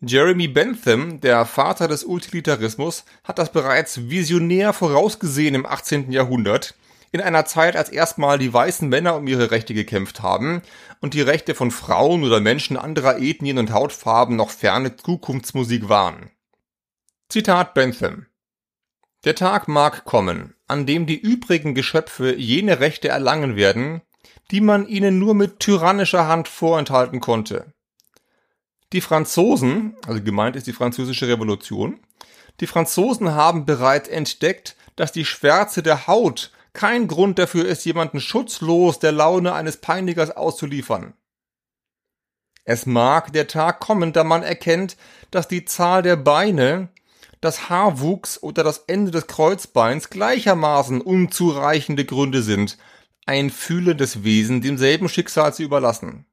Jeremy 0.00 0.46
Bentham, 0.46 1.20
der 1.20 1.44
Vater 1.44 1.88
des 1.88 2.04
Utilitarismus, 2.04 3.04
hat 3.24 3.40
das 3.40 3.50
bereits 3.50 4.08
visionär 4.08 4.72
vorausgesehen 4.72 5.56
im 5.56 5.66
18. 5.66 6.12
Jahrhundert, 6.12 6.76
in 7.10 7.20
einer 7.20 7.44
Zeit, 7.44 7.74
als 7.74 7.88
erstmal 7.88 8.38
die 8.38 8.52
weißen 8.52 8.88
Männer 8.88 9.16
um 9.16 9.26
ihre 9.26 9.50
Rechte 9.50 9.74
gekämpft 9.74 10.22
haben 10.22 10.62
und 11.00 11.14
die 11.14 11.22
Rechte 11.22 11.56
von 11.56 11.72
Frauen 11.72 12.22
oder 12.22 12.38
Menschen 12.38 12.76
anderer 12.76 13.18
Ethnien 13.18 13.58
und 13.58 13.72
Hautfarben 13.72 14.36
noch 14.36 14.50
ferne 14.50 14.94
Zukunftsmusik 14.94 15.88
waren. 15.88 16.30
Zitat 17.28 17.74
Bentham 17.74 18.27
Der 19.24 19.34
Tag 19.34 19.66
mag 19.66 20.04
kommen, 20.04 20.54
an 20.68 20.86
dem 20.86 21.06
die 21.06 21.18
übrigen 21.18 21.74
Geschöpfe 21.74 22.34
jene 22.36 22.78
Rechte 22.78 23.08
erlangen 23.08 23.56
werden, 23.56 24.02
die 24.50 24.60
man 24.60 24.86
ihnen 24.86 25.18
nur 25.18 25.34
mit 25.34 25.60
tyrannischer 25.60 26.28
Hand 26.28 26.48
vorenthalten 26.48 27.20
konnte. 27.20 27.72
Die 28.92 29.00
Franzosen, 29.00 29.96
also 30.06 30.22
gemeint 30.22 30.56
ist 30.56 30.66
die 30.66 30.72
französische 30.72 31.28
Revolution, 31.28 32.00
die 32.60 32.66
Franzosen 32.66 33.32
haben 33.34 33.66
bereits 33.66 34.08
entdeckt, 34.08 34.76
dass 34.96 35.12
die 35.12 35.24
Schwärze 35.24 35.82
der 35.82 36.06
Haut 36.06 36.52
kein 36.72 37.08
Grund 37.08 37.38
dafür 37.38 37.66
ist, 37.66 37.84
jemanden 37.84 38.20
schutzlos 38.20 38.98
der 38.98 39.12
Laune 39.12 39.52
eines 39.52 39.78
Peinigers 39.78 40.30
auszuliefern. 40.30 41.14
Es 42.64 42.86
mag 42.86 43.32
der 43.32 43.46
Tag 43.46 43.80
kommen, 43.80 44.12
da 44.12 44.24
man 44.24 44.42
erkennt, 44.42 44.96
dass 45.30 45.48
die 45.48 45.64
Zahl 45.64 46.02
der 46.02 46.16
Beine, 46.16 46.88
das 47.40 47.68
Haarwuchs 47.68 48.42
oder 48.42 48.64
das 48.64 48.84
Ende 48.86 49.10
des 49.10 49.26
Kreuzbeins 49.26 50.10
gleichermaßen 50.10 51.00
unzureichende 51.00 52.04
Gründe 52.04 52.42
sind, 52.42 52.78
ein 53.26 53.50
fühlendes 53.50 54.24
Wesen 54.24 54.60
demselben 54.60 55.08
Schicksal 55.08 55.54
zu 55.54 55.62
überlassen. 55.62 56.26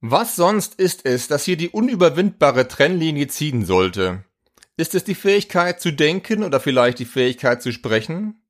Was 0.00 0.36
sonst 0.36 0.76
ist 0.76 1.04
es, 1.06 1.28
das 1.28 1.44
hier 1.44 1.56
die 1.56 1.70
unüberwindbare 1.70 2.68
Trennlinie 2.68 3.28
ziehen 3.28 3.64
sollte? 3.64 4.24
Ist 4.76 4.94
es 4.94 5.02
die 5.02 5.16
Fähigkeit 5.16 5.80
zu 5.80 5.92
denken 5.92 6.44
oder 6.44 6.60
vielleicht 6.60 7.00
die 7.00 7.04
Fähigkeit 7.04 7.62
zu 7.62 7.72
sprechen? 7.72 8.40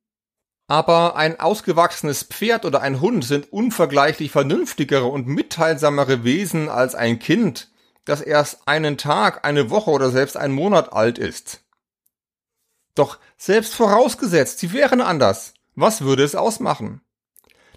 Aber 0.67 1.15
ein 1.15 1.39
ausgewachsenes 1.39 2.21
Pferd 2.21 2.65
oder 2.65 2.81
ein 2.81 3.01
Hund 3.01 3.25
sind 3.25 3.51
unvergleichlich 3.51 4.29
vernünftigere 4.29 5.05
und 5.05 5.25
mitteilsamere 5.25 6.23
Wesen 6.23 6.69
als 6.69 6.93
ein 6.93 7.17
Kind, 7.17 7.71
das 8.05 8.21
erst 8.21 8.67
einen 8.67 8.99
Tag, 8.99 9.45
eine 9.45 9.71
Woche 9.71 9.89
oder 9.89 10.11
selbst 10.11 10.37
einen 10.37 10.53
Monat 10.53 10.93
alt 10.93 11.17
ist. 11.17 11.63
Doch 12.99 13.17
selbst 13.37 13.75
vorausgesetzt, 13.75 14.59
sie 14.59 14.73
wären 14.73 14.99
anders, 14.99 15.53
was 15.73 16.01
würde 16.01 16.21
es 16.25 16.35
ausmachen? 16.35 16.99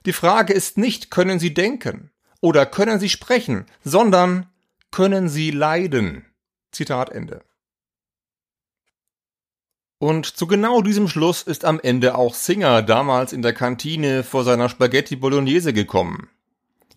Die 0.04 0.12
Frage 0.12 0.52
ist 0.52 0.78
nicht, 0.78 1.12
können 1.12 1.38
sie 1.38 1.54
denken 1.54 2.10
oder 2.40 2.66
können 2.66 2.98
sie 2.98 3.08
sprechen, 3.08 3.66
sondern 3.84 4.50
können 4.90 5.28
sie 5.28 5.52
leiden. 5.52 6.26
Zitat 6.72 7.10
Ende. 7.10 7.44
Und 9.98 10.26
zu 10.26 10.48
genau 10.48 10.82
diesem 10.82 11.06
Schluss 11.06 11.42
ist 11.42 11.64
am 11.64 11.78
Ende 11.78 12.16
auch 12.16 12.34
Singer 12.34 12.82
damals 12.82 13.32
in 13.32 13.42
der 13.42 13.52
Kantine 13.52 14.24
vor 14.24 14.42
seiner 14.42 14.68
Spaghetti 14.68 15.14
Bolognese 15.14 15.72
gekommen. 15.72 16.30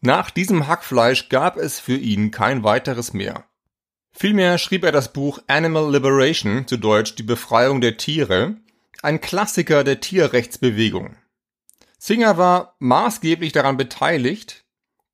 Nach 0.01 0.31
diesem 0.31 0.67
Hackfleisch 0.67 1.29
gab 1.29 1.57
es 1.57 1.79
für 1.79 1.95
ihn 1.95 2.31
kein 2.31 2.63
weiteres 2.63 3.13
mehr. 3.13 3.45
Vielmehr 4.17 4.57
schrieb 4.57 4.85
er 4.85 4.93
das 4.93 5.11
Buch 5.11 5.39
Animal 5.47 5.91
Liberation, 5.91 6.65
zu 6.67 6.77
Deutsch 6.77 7.15
Die 7.15 7.23
Befreiung 7.23 7.81
der 7.81 7.97
Tiere, 7.97 8.55
ein 9.03 9.19
Klassiker 9.19 9.83
der 9.83 9.99
Tierrechtsbewegung. 9.99 11.17
Singer 11.99 12.37
war 12.37 12.75
maßgeblich 12.79 13.51
daran 13.51 13.75
beteiligt, 13.75 14.63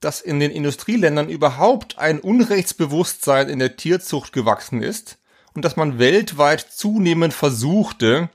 dass 0.01 0.21
in 0.21 0.39
den 0.39 0.51
Industrieländern 0.51 1.29
überhaupt 1.29 1.97
ein 1.97 2.19
Unrechtsbewusstsein 2.19 3.49
in 3.49 3.57
der 3.57 3.75
Tierzucht 3.75 4.33
gewachsen 4.33 4.83
ist 4.83 5.17
und 5.53 5.65
dass 5.65 5.75
man 5.75 5.97
weltweit 5.97 6.61
zunehmend 6.61 7.33
versuchte, 7.33 8.29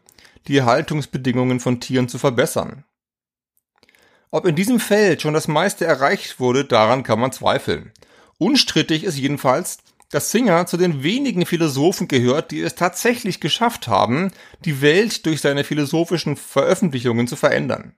die 0.49 0.63
Haltungsbedingungen 0.63 1.61
von 1.61 1.81
Tieren 1.81 2.09
zu 2.09 2.19
verbessern. 2.19 2.85
Ob 4.33 4.45
in 4.47 4.57
diesem 4.57 4.81
Feld 4.81 5.23
schon 5.23 5.35
das 5.35 5.47
meiste 5.47 5.85
erreicht 5.85 6.41
wurde, 6.41 6.65
daran 6.65 7.05
kann 7.05 7.21
man 7.21 7.31
zweifeln. 7.31 7.93
Unstrittig 8.39 9.05
ist 9.05 9.17
jedenfalls, 9.17 9.79
dass 10.11 10.31
Singer 10.31 10.67
zu 10.67 10.77
den 10.77 11.03
wenigen 11.03 11.47
Philosophen 11.47 12.09
gehört, 12.09 12.51
die 12.51 12.61
es 12.61 12.75
tatsächlich 12.75 13.41
geschafft 13.41 13.89
haben, 13.89 14.31
die 14.65 14.81
Welt 14.81 15.27
durch 15.27 15.41
seine 15.41 15.65
philosophischen 15.65 16.37
Veröffentlichungen 16.37 17.27
zu 17.27 17.37
verändern. 17.37 17.97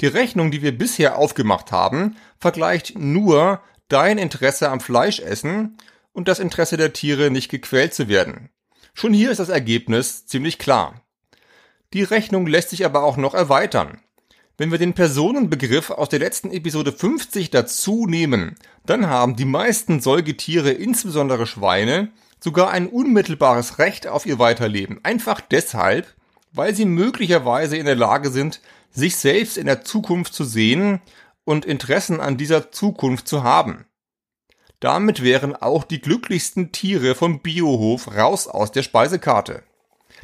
Die 0.00 0.06
Rechnung, 0.06 0.50
die 0.50 0.62
wir 0.62 0.76
bisher 0.76 1.16
aufgemacht 1.16 1.72
haben, 1.72 2.16
vergleicht 2.38 2.98
nur 2.98 3.60
dein 3.88 4.18
Interesse 4.18 4.68
am 4.68 4.80
Fleischessen 4.80 5.78
und 6.12 6.28
das 6.28 6.38
Interesse 6.38 6.76
der 6.76 6.92
Tiere, 6.92 7.30
nicht 7.30 7.48
gequält 7.48 7.94
zu 7.94 8.08
werden. 8.08 8.50
Schon 8.94 9.12
hier 9.12 9.30
ist 9.30 9.38
das 9.38 9.48
Ergebnis 9.48 10.26
ziemlich 10.26 10.58
klar. 10.58 11.02
Die 11.92 12.02
Rechnung 12.02 12.46
lässt 12.46 12.70
sich 12.70 12.84
aber 12.84 13.02
auch 13.02 13.16
noch 13.16 13.34
erweitern. 13.34 14.00
Wenn 14.60 14.72
wir 14.72 14.78
den 14.78 14.92
Personenbegriff 14.92 15.90
aus 15.90 16.08
der 16.08 16.18
letzten 16.18 16.50
Episode 16.50 16.90
50 16.90 17.50
dazu 17.50 18.06
nehmen, 18.08 18.56
dann 18.84 19.06
haben 19.06 19.36
die 19.36 19.44
meisten 19.44 20.00
Säugetiere, 20.00 20.72
insbesondere 20.72 21.46
Schweine, 21.46 22.10
sogar 22.40 22.72
ein 22.72 22.88
unmittelbares 22.88 23.78
Recht 23.78 24.08
auf 24.08 24.26
ihr 24.26 24.40
Weiterleben. 24.40 24.98
Einfach 25.04 25.40
deshalb, 25.40 26.12
weil 26.52 26.74
sie 26.74 26.86
möglicherweise 26.86 27.76
in 27.76 27.86
der 27.86 27.94
Lage 27.94 28.30
sind, 28.30 28.60
sich 28.90 29.14
selbst 29.14 29.58
in 29.58 29.66
der 29.66 29.84
Zukunft 29.84 30.34
zu 30.34 30.42
sehen 30.42 31.00
und 31.44 31.64
Interessen 31.64 32.18
an 32.18 32.36
dieser 32.36 32.72
Zukunft 32.72 33.28
zu 33.28 33.44
haben. 33.44 33.86
Damit 34.80 35.22
wären 35.22 35.54
auch 35.54 35.84
die 35.84 36.00
glücklichsten 36.00 36.72
Tiere 36.72 37.14
vom 37.14 37.42
Biohof 37.42 38.12
raus 38.16 38.48
aus 38.48 38.72
der 38.72 38.82
Speisekarte. 38.82 39.62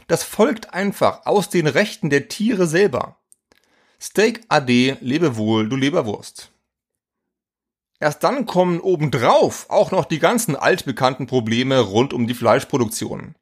Das 0.08 0.24
folgt 0.24 0.74
einfach 0.74 1.24
aus 1.24 1.50
den 1.50 1.68
Rechten 1.68 2.10
der 2.10 2.26
Tiere 2.26 2.66
selber. 2.66 3.16
Steak 4.00 4.42
AD, 4.48 4.96
lebe 5.00 5.36
wohl, 5.36 5.68
du 5.68 5.76
Leberwurst. 5.76 6.50
Erst 8.00 8.22
dann 8.24 8.46
kommen 8.46 8.80
obendrauf 8.80 9.66
auch 9.70 9.90
noch 9.90 10.04
die 10.04 10.18
ganzen 10.18 10.56
altbekannten 10.56 11.26
Probleme 11.26 11.80
rund 11.80 12.12
um 12.12 12.26
die 12.26 12.34
Fleischproduktion. 12.34 13.34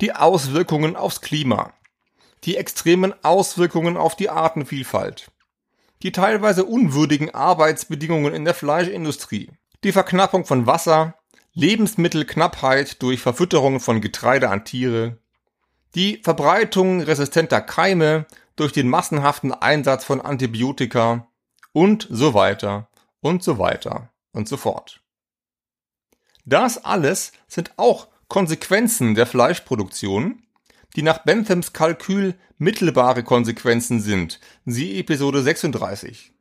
Die 0.00 0.12
Auswirkungen 0.12 0.96
aufs 0.96 1.20
Klima. 1.20 1.72
Die 2.44 2.56
extremen 2.56 3.14
Auswirkungen 3.24 3.96
auf 3.96 4.14
die 4.14 4.28
Artenvielfalt. 4.28 5.30
Die 6.02 6.12
teilweise 6.12 6.64
unwürdigen 6.64 7.34
Arbeitsbedingungen 7.34 8.34
in 8.34 8.44
der 8.44 8.54
Fleischindustrie 8.54 9.50
die 9.84 9.92
Verknappung 9.92 10.44
von 10.44 10.66
Wasser, 10.66 11.14
Lebensmittelknappheit 11.54 13.00
durch 13.02 13.20
Verfütterung 13.20 13.80
von 13.80 14.00
Getreide 14.00 14.50
an 14.50 14.64
Tiere, 14.64 15.18
die 15.94 16.20
Verbreitung 16.22 17.00
resistenter 17.00 17.60
Keime 17.60 18.26
durch 18.56 18.72
den 18.72 18.88
massenhaften 18.88 19.52
Einsatz 19.52 20.04
von 20.04 20.20
Antibiotika 20.20 21.28
und 21.72 22.06
so 22.10 22.34
weiter 22.34 22.88
und 23.20 23.42
so 23.42 23.58
weiter 23.58 24.10
und 24.32 24.48
so 24.48 24.56
fort. 24.56 25.02
Das 26.44 26.84
alles 26.84 27.32
sind 27.48 27.72
auch 27.76 28.08
Konsequenzen 28.28 29.14
der 29.14 29.26
Fleischproduktion, 29.26 30.42
die 30.96 31.02
nach 31.02 31.18
Benthams 31.24 31.72
Kalkül 31.72 32.34
mittelbare 32.58 33.22
Konsequenzen 33.22 34.00
sind, 34.00 34.40
siehe 34.64 34.98
Episode 34.98 35.42
36. 35.42 36.32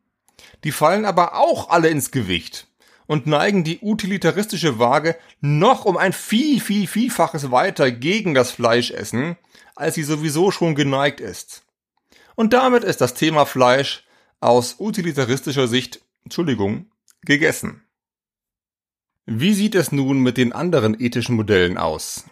Die 0.64 0.72
fallen 0.72 1.06
aber 1.06 1.36
auch 1.36 1.70
alle 1.70 1.90
ins 1.90 2.12
Gewicht, 2.12 2.68
und 3.08 3.28
neigen 3.28 3.64
die 3.64 3.80
utilitaristische 3.82 4.80
Waage 4.80 5.16
noch 5.42 5.86
um 5.86 5.98
ein 5.98 6.14
viel, 6.14 6.60
viel, 6.60 6.88
vielfaches 6.88 7.52
weiter 7.52 7.92
gegen 7.92 8.34
das 8.34 8.52
Fleischessen, 8.52 9.38
als 9.76 9.96
sie 9.96 10.04
sowieso 10.04 10.52
schon 10.52 10.76
geneigt 10.76 11.20
ist. 11.20 11.65
Und 12.36 12.54
damit 12.54 12.84
ist 12.84 13.02
das 13.02 13.14
Thema 13.14 13.46
Fleisch 13.46 14.06
aus 14.40 14.76
utilitaristischer 14.80 15.68
Sicht, 15.68 16.02
Entschuldigung, 16.24 16.92
gegessen. 17.22 17.84
Wie 19.26 19.54
sieht 19.54 19.74
es 19.74 19.92
nun 19.92 20.20
mit 20.20 20.38
den 20.38 20.54
anderen 20.54 21.00
ethischen 21.00 21.36
Modellen 21.36 21.78
aus? 21.78 22.26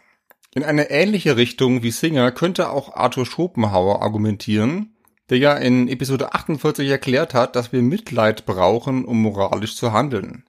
In 0.54 0.64
eine 0.64 0.92
ähnliche 0.92 1.38
Richtung 1.38 1.82
wie 1.82 1.90
Singer 1.90 2.32
könnte 2.32 2.70
auch 2.70 2.96
Arthur 2.96 3.26
Schopenhauer 3.26 4.04
argumentieren, 4.04 4.96
der 5.30 5.40
ja 5.40 5.54
in 5.56 5.88
Episode 5.88 6.34
48 6.34 6.88
erklärt 6.88 7.34
hat, 7.34 7.56
dass 7.56 7.72
wir 7.72 7.82
Mitleid 7.82 8.46
brauchen, 8.46 9.06
um 9.06 9.22
moralisch 9.22 9.76
zu 9.76 9.92
handeln. 9.92 10.46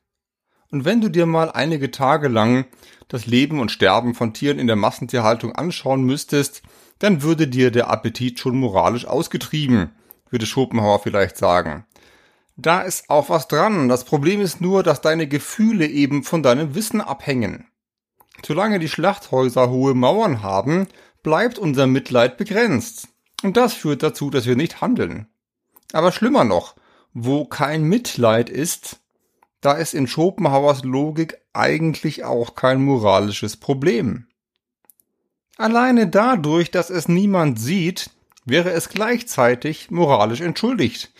Und 0.70 0.84
wenn 0.84 1.00
du 1.00 1.08
dir 1.08 1.24
mal 1.24 1.50
einige 1.50 1.90
Tage 1.90 2.28
lang 2.28 2.66
das 3.08 3.26
Leben 3.26 3.60
und 3.60 3.70
Sterben 3.70 4.14
von 4.14 4.34
Tieren 4.34 4.58
in 4.58 4.66
der 4.66 4.76
Massentierhaltung 4.76 5.52
anschauen 5.52 6.02
müsstest, 6.02 6.62
dann 6.98 7.22
würde 7.22 7.48
dir 7.48 7.70
der 7.70 7.90
Appetit 7.90 8.38
schon 8.38 8.56
moralisch 8.56 9.06
ausgetrieben, 9.06 9.90
würde 10.30 10.46
Schopenhauer 10.46 11.00
vielleicht 11.00 11.36
sagen. 11.36 11.86
Da 12.56 12.82
ist 12.82 13.10
auch 13.10 13.30
was 13.30 13.48
dran. 13.48 13.88
Das 13.88 14.04
Problem 14.04 14.40
ist 14.40 14.60
nur, 14.60 14.82
dass 14.82 15.00
deine 15.00 15.26
Gefühle 15.26 15.86
eben 15.86 16.22
von 16.22 16.42
deinem 16.42 16.74
Wissen 16.74 17.00
abhängen. 17.00 17.66
Solange 18.46 18.78
die 18.78 18.88
Schlachthäuser 18.88 19.70
hohe 19.70 19.94
Mauern 19.94 20.42
haben, 20.42 20.86
bleibt 21.22 21.58
unser 21.58 21.86
Mitleid 21.86 22.36
begrenzt. 22.36 23.08
Und 23.42 23.56
das 23.56 23.74
führt 23.74 24.02
dazu, 24.02 24.30
dass 24.30 24.46
wir 24.46 24.56
nicht 24.56 24.80
handeln. 24.80 25.26
Aber 25.92 26.12
schlimmer 26.12 26.44
noch, 26.44 26.76
wo 27.12 27.44
kein 27.44 27.84
Mitleid 27.84 28.50
ist, 28.50 29.00
da 29.60 29.72
ist 29.72 29.94
in 29.94 30.06
Schopenhauers 30.06 30.84
Logik 30.84 31.38
eigentlich 31.52 32.24
auch 32.24 32.54
kein 32.54 32.82
moralisches 32.82 33.56
Problem. 33.56 34.26
Alleine 35.56 36.08
dadurch, 36.08 36.70
dass 36.70 36.90
es 36.90 37.08
niemand 37.08 37.60
sieht, 37.60 38.10
wäre 38.44 38.72
es 38.72 38.88
gleichzeitig 38.88 39.90
moralisch 39.90 40.40
entschuldigt. 40.40 41.12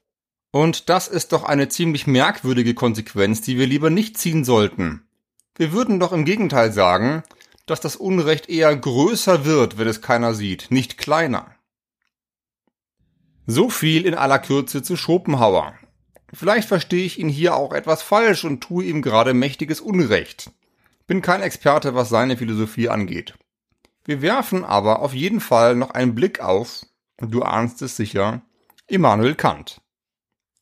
Und 0.50 0.88
das 0.88 1.08
ist 1.08 1.32
doch 1.32 1.44
eine 1.44 1.68
ziemlich 1.68 2.06
merkwürdige 2.06 2.74
Konsequenz, 2.74 3.40
die 3.40 3.58
wir 3.58 3.66
lieber 3.66 3.90
nicht 3.90 4.18
ziehen 4.18 4.44
sollten. 4.44 5.06
Wir 5.56 5.72
würden 5.72 6.00
doch 6.00 6.12
im 6.12 6.24
Gegenteil 6.24 6.72
sagen, 6.72 7.22
dass 7.66 7.80
das 7.80 7.96
Unrecht 7.96 8.48
eher 8.48 8.74
größer 8.76 9.44
wird, 9.44 9.78
wenn 9.78 9.88
es 9.88 10.02
keiner 10.02 10.34
sieht, 10.34 10.70
nicht 10.70 10.98
kleiner. 10.98 11.54
So 13.46 13.68
viel 13.68 14.06
in 14.06 14.14
aller 14.14 14.38
Kürze 14.38 14.82
zu 14.82 14.96
Schopenhauer. 14.96 15.74
Vielleicht 16.32 16.66
verstehe 16.66 17.04
ich 17.04 17.18
ihn 17.18 17.28
hier 17.28 17.54
auch 17.54 17.72
etwas 17.72 18.02
falsch 18.02 18.44
und 18.44 18.60
tue 18.60 18.84
ihm 18.84 19.02
gerade 19.02 19.34
mächtiges 19.34 19.80
Unrecht. 19.80 20.50
Bin 21.06 21.22
kein 21.22 21.42
Experte, 21.42 21.94
was 21.94 22.08
seine 22.08 22.36
Philosophie 22.36 22.88
angeht. 22.88 23.34
Wir 24.04 24.22
werfen 24.22 24.64
aber 24.64 25.00
auf 25.00 25.14
jeden 25.14 25.40
Fall 25.40 25.76
noch 25.76 25.90
einen 25.90 26.14
Blick 26.14 26.40
auf, 26.40 26.82
Du 27.20 27.42
ahnst 27.42 27.80
es 27.80 27.96
sicher, 27.96 28.42
Immanuel 28.88 29.34
Kant. 29.36 29.80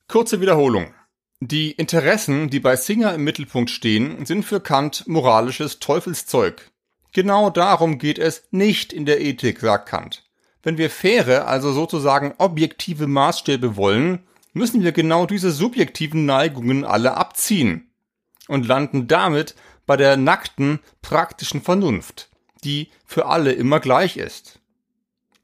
Kurze 0.06 0.40
Wiederholung. 0.40 0.92
Die 1.40 1.72
Interessen, 1.72 2.50
die 2.50 2.60
bei 2.60 2.76
Singer 2.76 3.14
im 3.14 3.24
Mittelpunkt 3.24 3.70
stehen, 3.70 4.26
sind 4.26 4.44
für 4.44 4.60
Kant 4.60 5.08
moralisches 5.08 5.78
Teufelszeug. 5.78 6.70
Genau 7.12 7.50
darum 7.50 7.98
geht 7.98 8.18
es 8.18 8.44
nicht 8.50 8.92
in 8.92 9.06
der 9.06 9.20
Ethik, 9.20 9.60
sagt 9.60 9.88
Kant. 9.88 10.24
Wenn 10.62 10.78
wir 10.78 10.90
faire, 10.90 11.48
also 11.48 11.72
sozusagen 11.72 12.34
objektive 12.38 13.06
Maßstäbe 13.06 13.76
wollen, 13.76 14.20
müssen 14.52 14.82
wir 14.82 14.92
genau 14.92 15.26
diese 15.26 15.50
subjektiven 15.50 16.26
Neigungen 16.26 16.84
alle 16.84 17.16
abziehen 17.16 17.90
und 18.46 18.66
landen 18.66 19.08
damit 19.08 19.56
bei 19.86 19.96
der 19.96 20.16
nackten, 20.16 20.80
praktischen 21.00 21.62
Vernunft, 21.62 22.30
die 22.64 22.90
für 23.04 23.26
alle 23.26 23.52
immer 23.52 23.80
gleich 23.80 24.16
ist. 24.16 24.60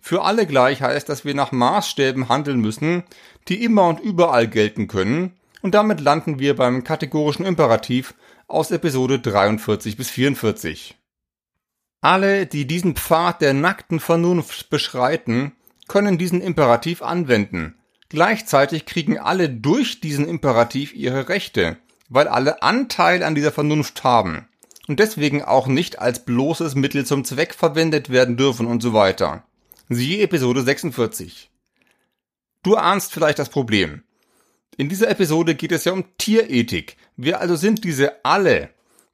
Für 0.01 0.23
alle 0.23 0.47
gleich 0.47 0.81
heißt, 0.81 1.09
dass 1.09 1.25
wir 1.25 1.35
nach 1.35 1.53
Maßstäben 1.53 2.29
handeln 2.29 2.61
müssen, 2.61 3.05
die 3.49 3.63
immer 3.63 3.89
und 3.89 4.01
überall 4.01 4.49
gelten 4.49 4.89
können, 4.89 5.35
und 5.61 5.75
damit 5.75 6.01
landen 6.01 6.39
wir 6.39 6.55
beim 6.55 6.85
kategorischen 6.85 7.45
Imperativ 7.45 8.15
aus 8.47 8.71
Episode 8.71 9.19
43 9.19 9.97
bis 9.97 10.09
44. 10.09 10.97
Alle, 12.01 12.47
die 12.47 12.67
diesen 12.67 12.95
Pfad 12.95 13.43
der 13.43 13.55
nackten 13.55 13.99
Vernunft 13.99 14.71
beschreiten, 14.71 15.53
können 15.89 16.17
diesen 16.17 16.41
Imperativ 16.41 17.03
anwenden. 17.03 17.75
Gleichzeitig 18.09 18.87
kriegen 18.87 19.19
alle 19.19 19.51
durch 19.51 20.01
diesen 20.01 20.29
Imperativ 20.29 20.95
ihre 20.95 21.29
Rechte, 21.29 21.77
weil 22.09 22.29
alle 22.29 22.63
Anteil 22.63 23.23
an 23.25 23.35
dieser 23.35 23.53
Vernunft 23.53 24.05
haben 24.05 24.49
und 24.89 24.99
deswegen 24.99 25.45
auch 25.45 25.67
nicht 25.67 26.01
als 26.01 26.25
bloßes 26.25 26.75
Mittel 26.75 27.07
zum 27.07 27.25
Zweck 27.25 27.55
verwendet 27.55 28.11
werden 28.11 28.37
dürfen 28.37 28.67
und 28.67 28.83
so 28.83 28.93
weiter. 28.95 29.45
Siehe 29.89 30.23
Episode 30.23 30.63
46. 30.63 31.51
Du 32.63 32.77
ahnst 32.77 33.13
vielleicht 33.13 33.39
das 33.39 33.51
Problem. 33.51 34.03
In 34.77 34.89
dieser 34.89 35.09
Episode 35.09 35.55
geht 35.55 35.73
es 35.73 35.85
ja 35.85 35.93
um 35.93 36.05
Tierethik. 36.19 36.97
Wer 37.17 37.41
also 37.41 37.57
sind 37.57 37.85
diese 37.85 38.25
alle, 38.25 38.71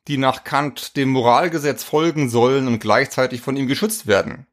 die 0.09 0.19
nach 0.19 0.45
Kant 0.45 0.97
dem 0.97 1.11
Moralgesetz 1.11 1.83
folgen 1.83 2.28
sollen 2.28 2.69
und 2.69 2.78
gleichzeitig 2.78 3.40
von 3.40 3.57
ihm 3.57 3.66
geschützt 3.66 4.07
werden? 4.07 4.47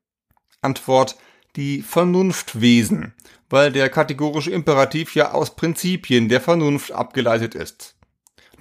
Antwort, 0.61 1.17
die 1.55 1.81
Vernunftwesen, 1.81 3.13
weil 3.49 3.71
der 3.71 3.89
kategorische 3.89 4.51
Imperativ 4.51 5.15
ja 5.15 5.31
aus 5.31 5.55
Prinzipien 5.55 6.29
der 6.29 6.39
Vernunft 6.39 6.91
abgeleitet 6.91 7.55
ist. 7.55 7.95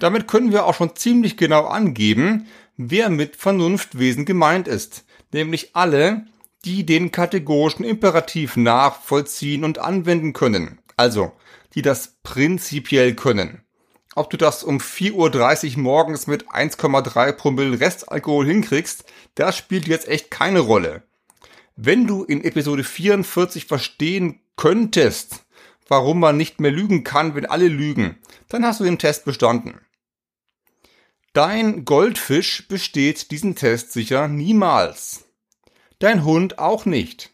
Damit 0.01 0.27
können 0.27 0.51
wir 0.51 0.65
auch 0.65 0.73
schon 0.73 0.95
ziemlich 0.95 1.37
genau 1.37 1.65
angeben, 1.65 2.47
wer 2.75 3.11
mit 3.11 3.35
Vernunftwesen 3.35 4.25
gemeint 4.25 4.67
ist, 4.67 5.05
nämlich 5.31 5.75
alle, 5.75 6.25
die 6.65 6.87
den 6.87 7.11
kategorischen 7.11 7.85
Imperativ 7.85 8.57
nachvollziehen 8.57 9.63
und 9.63 9.77
anwenden 9.77 10.33
können, 10.33 10.79
also 10.97 11.33
die 11.75 11.83
das 11.83 12.15
prinzipiell 12.23 13.13
können. 13.13 13.61
Ob 14.15 14.31
du 14.31 14.37
das 14.37 14.63
um 14.63 14.79
4.30 14.79 15.75
Uhr 15.75 15.83
morgens 15.83 16.25
mit 16.25 16.49
1,3 16.49 17.33
Promille 17.33 17.79
Restalkohol 17.79 18.47
hinkriegst, 18.47 19.05
das 19.35 19.55
spielt 19.55 19.87
jetzt 19.87 20.07
echt 20.07 20.31
keine 20.31 20.61
Rolle. 20.61 21.03
Wenn 21.75 22.07
du 22.07 22.23
in 22.23 22.43
Episode 22.43 22.83
44 22.83 23.67
verstehen 23.67 24.41
könntest, 24.55 25.45
warum 25.87 26.19
man 26.19 26.37
nicht 26.37 26.59
mehr 26.59 26.71
lügen 26.71 27.03
kann, 27.03 27.35
wenn 27.35 27.45
alle 27.45 27.67
lügen, 27.67 28.17
dann 28.49 28.65
hast 28.65 28.79
du 28.79 28.83
den 28.83 28.97
Test 28.97 29.25
bestanden. 29.25 29.79
Dein 31.33 31.85
Goldfisch 31.85 32.67
besteht 32.67 33.31
diesen 33.31 33.55
Test 33.55 33.93
sicher 33.93 34.27
niemals. 34.27 35.25
Dein 35.99 36.25
Hund 36.25 36.59
auch 36.59 36.85
nicht. 36.85 37.29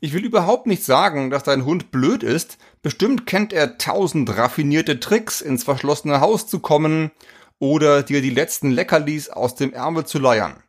Ich 0.00 0.12
will 0.12 0.24
überhaupt 0.24 0.66
nicht 0.66 0.84
sagen, 0.84 1.30
dass 1.30 1.42
dein 1.42 1.64
Hund 1.64 1.90
blöd 1.90 2.22
ist, 2.22 2.58
Bestimmt 2.82 3.26
kennt 3.26 3.52
er 3.52 3.76
tausend 3.78 4.36
raffinierte 4.36 5.00
Tricks, 5.00 5.40
ins 5.40 5.64
verschlossene 5.64 6.20
Haus 6.20 6.46
zu 6.46 6.60
kommen 6.60 7.10
oder 7.58 8.02
dir 8.02 8.22
die 8.22 8.30
letzten 8.30 8.70
Leckerlis 8.70 9.28
aus 9.28 9.56
dem 9.56 9.72
Ärmel 9.72 10.06
zu 10.06 10.18
leiern. 10.18 10.62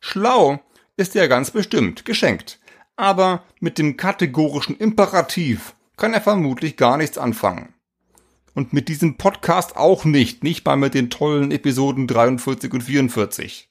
Schlau 0.00 0.60
ist 0.96 1.16
er 1.16 1.28
ganz 1.28 1.50
bestimmt, 1.50 2.04
geschenkt. 2.04 2.60
Aber 2.94 3.42
mit 3.60 3.78
dem 3.78 3.96
kategorischen 3.96 4.76
Imperativ 4.78 5.74
kann 5.96 6.14
er 6.14 6.20
vermutlich 6.20 6.76
gar 6.76 6.96
nichts 6.96 7.18
anfangen. 7.18 7.74
Und 8.56 8.72
mit 8.72 8.88
diesem 8.88 9.18
Podcast 9.18 9.76
auch 9.76 10.06
nicht, 10.06 10.42
nicht 10.42 10.64
mal 10.64 10.76
mit 10.76 10.94
den 10.94 11.10
tollen 11.10 11.50
Episoden 11.50 12.06
43 12.06 12.72
und 12.72 12.80
44. 12.80 13.68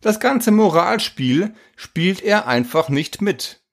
Das 0.00 0.20
ganze 0.20 0.52
Moralspiel 0.52 1.54
spielt 1.74 2.22
er 2.22 2.46
einfach 2.46 2.88
nicht 2.88 3.20
mit. 3.20 3.64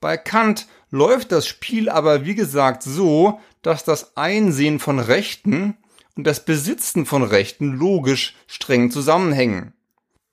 Bei 0.00 0.16
Kant 0.16 0.66
läuft 0.90 1.30
das 1.30 1.46
Spiel 1.46 1.88
aber 1.88 2.24
wie 2.24 2.34
gesagt 2.34 2.82
so, 2.82 3.40
dass 3.62 3.84
das 3.84 4.16
Einsehen 4.16 4.80
von 4.80 4.98
Rechten 4.98 5.76
und 6.16 6.26
das 6.26 6.44
Besitzen 6.44 7.06
von 7.06 7.22
Rechten 7.22 7.74
logisch 7.74 8.34
streng 8.48 8.90
zusammenhängen. 8.90 9.72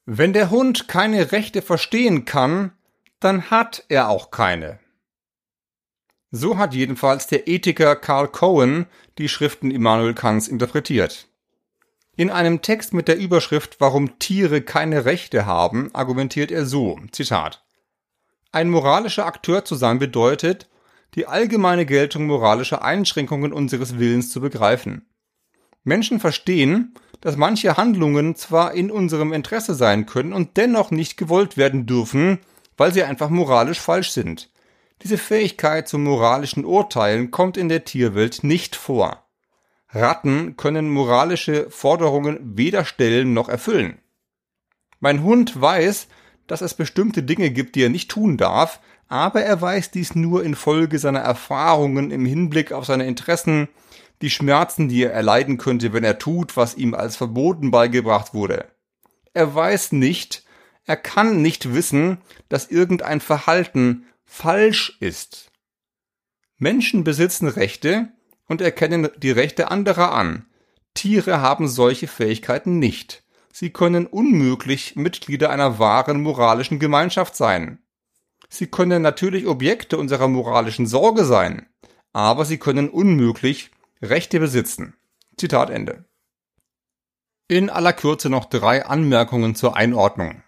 Wenn 0.08 0.34
der 0.34 0.50
Hund 0.50 0.88
keine 0.88 1.32
Rechte 1.32 1.62
verstehen 1.62 2.26
kann, 2.26 2.72
dann 3.20 3.52
hat 3.52 3.86
er 3.88 4.10
auch 4.10 4.32
keine. 4.32 4.80
So 6.36 6.58
hat 6.58 6.74
jedenfalls 6.74 7.28
der 7.28 7.48
Ethiker 7.48 7.96
Karl 7.96 8.28
Cohen 8.28 8.88
die 9.20 9.30
Schriften 9.30 9.70
Immanuel 9.70 10.16
Kants 10.16 10.48
interpretiert. 10.48 11.28
In 12.16 12.32
einem 12.32 12.64
Text 12.64 12.92
mit 12.92 13.08
der 13.08 13.20
Überschrift 13.20 13.76
Warum 13.78 14.18
Tiere 14.18 14.64
keine 14.64 15.06
Rechte 15.06 15.46
haben, 15.46 15.94
argumentiert 15.94 16.50
er 16.50 16.66
so, 16.66 17.00
Zitat. 17.12 17.64
Ein 18.52 18.72
moralischer 18.72 19.28
Akteur 19.28 19.64
zu 19.64 19.76
sein 19.76 20.00
bedeutet, 20.00 20.72
die 21.14 21.28
allgemeine 21.28 21.86
Geltung 21.86 22.26
moralischer 22.26 22.84
Einschränkungen 22.84 23.54
unseres 23.54 24.00
Willens 24.00 24.32
zu 24.32 24.42
begreifen. 24.42 25.06
Menschen 25.84 26.20
verstehen, 26.20 26.96
dass 27.22 27.38
manche 27.38 27.78
Handlungen 27.78 28.36
zwar 28.36 28.74
in 28.74 28.90
unserem 28.90 29.34
Interesse 29.34 29.76
sein 29.76 30.08
können 30.08 30.34
und 30.34 30.58
dennoch 30.58 30.90
nicht 30.90 31.16
gewollt 31.16 31.58
werden 31.58 31.86
dürfen, 31.86 32.40
weil 32.76 32.92
sie 32.92 33.04
einfach 33.04 33.30
moralisch 33.30 33.80
falsch 33.80 34.10
sind. 34.10 34.50
Diese 35.04 35.18
Fähigkeit 35.18 35.90
zum 35.90 36.06
moralischen 36.06 36.64
Urteilen 36.64 37.30
kommt 37.30 37.58
in 37.58 37.68
der 37.68 37.84
Tierwelt 37.84 38.46
nicht 38.46 38.78
vor. 38.78 39.26
Ratten 39.90 40.56
können 40.56 40.90
moralische 40.90 41.70
Forderungen 41.70 42.40
weder 42.58 42.86
stellen 42.86 43.34
noch 43.34 43.50
erfüllen. 43.50 44.00
Mein 45.02 45.22
Hund 45.22 45.60
weiß, 45.60 46.08
dass 46.48 46.62
es 46.62 46.74
bestimmte 46.74 47.22
Dinge 47.22 47.52
gibt, 47.52 47.76
die 47.76 47.84
er 47.84 47.90
nicht 47.90 48.10
tun 48.12 48.38
darf, 48.38 48.80
aber 49.10 49.42
er 49.44 49.60
weiß 49.62 49.92
dies 49.92 50.16
nur 50.16 50.42
infolge 50.44 50.98
seiner 51.00 51.20
Erfahrungen 51.20 52.10
im 52.10 52.26
Hinblick 52.26 52.72
auf 52.72 52.86
seine 52.86 53.06
Interessen, 53.06 53.68
die 54.22 54.30
Schmerzen, 54.30 54.88
die 54.88 55.04
er 55.04 55.12
erleiden 55.12 55.58
könnte, 55.58 55.92
wenn 55.92 56.06
er 56.06 56.18
tut, 56.18 56.56
was 56.56 56.76
ihm 56.76 56.94
als 56.94 57.18
verboten 57.18 57.72
beigebracht 57.72 58.34
wurde. 58.34 58.68
Er 59.34 59.54
weiß 59.54 59.92
nicht, 59.92 60.46
er 60.86 60.96
kann 60.96 61.42
nicht 61.42 61.74
wissen, 61.74 62.20
dass 62.48 62.72
irgendein 62.72 63.20
Verhalten 63.20 64.06
falsch 64.26 64.98
ist. 65.00 65.52
Menschen 66.58 67.04
besitzen 67.04 67.48
Rechte 67.48 68.12
und 68.48 68.62
erkennen 68.62 69.10
die 69.18 69.32
Rechte 69.32 69.72
anderer 69.72 70.14
an. 70.14 70.46
Tiere 70.94 71.42
haben 71.42 71.68
solche 71.68 72.08
Fähigkeiten 72.08 72.80
nicht 72.80 73.24
sie 73.54 73.70
können 73.70 74.08
unmöglich 74.08 74.96
Mitglieder 74.98 75.52
einer 75.52 75.80
wahren 75.80 76.22
moralischen 76.22 76.80
Gemeinschaft 76.80 77.36
sein. 77.36 77.80
Sie 78.50 78.68
können 78.68 79.02
natürlich 79.02 79.48
Objekte 79.48 79.98
unserer 79.98 80.28
moralischen 80.28 80.88
Sorge 80.88 81.24
sein, 81.24 81.70
aber 82.12 82.46
sie 82.46 82.58
können 82.58 82.90
unmöglich 82.90 83.72
Rechte 84.02 84.40
besitzen. 84.40 84.96
Zitat 85.38 85.70
Ende. 85.70 86.06
In 87.48 87.70
aller 87.70 87.94
Kürze 87.94 88.30
noch 88.30 88.46
drei 88.46 88.86
Anmerkungen 88.86 89.56
zur 89.56 89.76
Einordnung. 89.78 90.44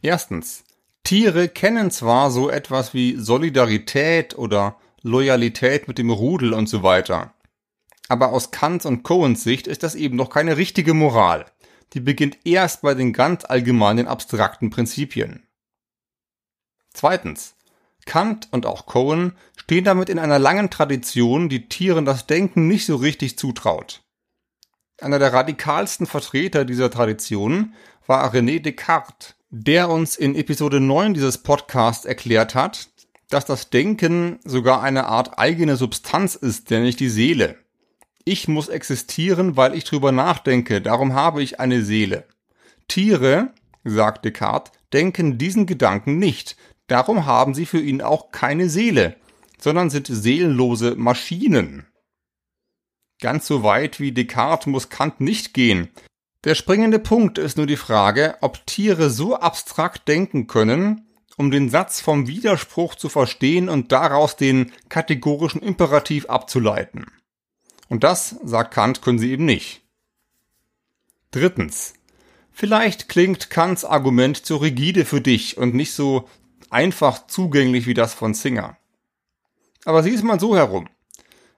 Erstens. 0.00 0.64
Tiere 1.04 1.48
kennen 1.48 1.90
zwar 1.90 2.30
so 2.30 2.50
etwas 2.50 2.94
wie 2.94 3.16
Solidarität 3.16 4.36
oder 4.36 4.76
Loyalität 5.02 5.88
mit 5.88 5.98
dem 5.98 6.10
Rudel 6.10 6.52
und 6.52 6.68
so 6.68 6.82
weiter. 6.82 7.34
Aber 8.08 8.32
aus 8.32 8.50
Kants 8.50 8.86
und 8.86 9.02
Cohens 9.02 9.42
Sicht 9.42 9.66
ist 9.66 9.82
das 9.82 9.94
eben 9.94 10.16
noch 10.16 10.30
keine 10.30 10.56
richtige 10.56 10.94
Moral 10.94 11.46
die 11.92 12.00
beginnt 12.00 12.38
erst 12.44 12.82
bei 12.82 12.94
den 12.94 13.12
ganz 13.12 13.44
allgemeinen 13.44 14.06
abstrakten 14.06 14.70
Prinzipien. 14.70 15.46
Zweitens. 16.92 17.56
Kant 18.06 18.48
und 18.50 18.64
auch 18.64 18.86
Cohen 18.86 19.36
stehen 19.56 19.84
damit 19.84 20.08
in 20.08 20.18
einer 20.18 20.38
langen 20.38 20.70
Tradition, 20.70 21.50
die 21.50 21.68
Tieren 21.68 22.06
das 22.06 22.26
Denken 22.26 22.66
nicht 22.66 22.86
so 22.86 22.96
richtig 22.96 23.38
zutraut. 23.38 24.02
Einer 25.00 25.18
der 25.18 25.32
radikalsten 25.32 26.06
Vertreter 26.06 26.64
dieser 26.64 26.90
Tradition 26.90 27.74
war 28.06 28.32
René 28.32 28.60
Descartes, 28.60 29.36
der 29.50 29.88
uns 29.88 30.16
in 30.16 30.34
Episode 30.34 30.80
9 30.80 31.14
dieses 31.14 31.38
Podcasts 31.38 32.04
erklärt 32.04 32.54
hat, 32.54 32.88
dass 33.28 33.44
das 33.44 33.70
Denken 33.70 34.40
sogar 34.44 34.82
eine 34.82 35.06
Art 35.06 35.38
eigene 35.38 35.76
Substanz 35.76 36.34
ist, 36.34 36.70
nämlich 36.70 36.96
die 36.96 37.08
Seele. 37.08 37.56
Ich 38.24 38.48
muss 38.48 38.68
existieren, 38.68 39.56
weil 39.56 39.74
ich 39.74 39.84
drüber 39.84 40.12
nachdenke, 40.12 40.80
darum 40.80 41.14
habe 41.14 41.42
ich 41.42 41.60
eine 41.60 41.82
Seele. 41.82 42.26
Tiere, 42.88 43.52
sagt 43.84 44.24
Descartes, 44.24 44.72
denken 44.92 45.38
diesen 45.38 45.66
Gedanken 45.66 46.18
nicht, 46.18 46.56
Darum 46.90 47.24
haben 47.24 47.54
sie 47.54 47.66
für 47.66 47.78
ihn 47.80 48.02
auch 48.02 48.32
keine 48.32 48.68
Seele, 48.68 49.14
sondern 49.58 49.90
sind 49.90 50.08
seelenlose 50.08 50.96
Maschinen. 50.96 51.86
Ganz 53.20 53.46
so 53.46 53.62
weit 53.62 54.00
wie 54.00 54.10
Descartes 54.10 54.66
muss 54.66 54.88
Kant 54.88 55.20
nicht 55.20 55.54
gehen. 55.54 55.90
Der 56.44 56.54
springende 56.54 56.98
Punkt 56.98 57.36
ist 57.36 57.58
nur 57.58 57.66
die 57.66 57.76
Frage, 57.76 58.36
ob 58.40 58.66
Tiere 58.66 59.10
so 59.10 59.36
abstrakt 59.36 60.08
denken 60.08 60.46
können, 60.46 61.06
um 61.36 61.50
den 61.50 61.68
Satz 61.68 62.00
vom 62.00 62.28
Widerspruch 62.28 62.94
zu 62.94 63.10
verstehen 63.10 63.68
und 63.68 63.92
daraus 63.92 64.36
den 64.36 64.72
kategorischen 64.88 65.60
Imperativ 65.60 66.26
abzuleiten. 66.26 67.06
Und 67.88 68.04
das, 68.04 68.36
sagt 68.42 68.72
Kant, 68.72 69.02
können 69.02 69.18
sie 69.18 69.32
eben 69.32 69.44
nicht. 69.44 69.82
Drittens. 71.30 71.94
Vielleicht 72.52 73.08
klingt 73.08 73.50
Kants 73.50 73.84
Argument 73.84 74.36
zu 74.44 74.56
rigide 74.56 75.04
für 75.04 75.20
dich 75.20 75.58
und 75.58 75.74
nicht 75.74 75.92
so 75.92 76.28
einfach 76.70 77.26
zugänglich 77.26 77.86
wie 77.86 77.94
das 77.94 78.14
von 78.14 78.32
Singer. 78.32 78.76
Aber 79.84 80.02
sieh 80.02 80.14
es 80.14 80.22
mal 80.22 80.40
so 80.40 80.56
herum. 80.56 80.88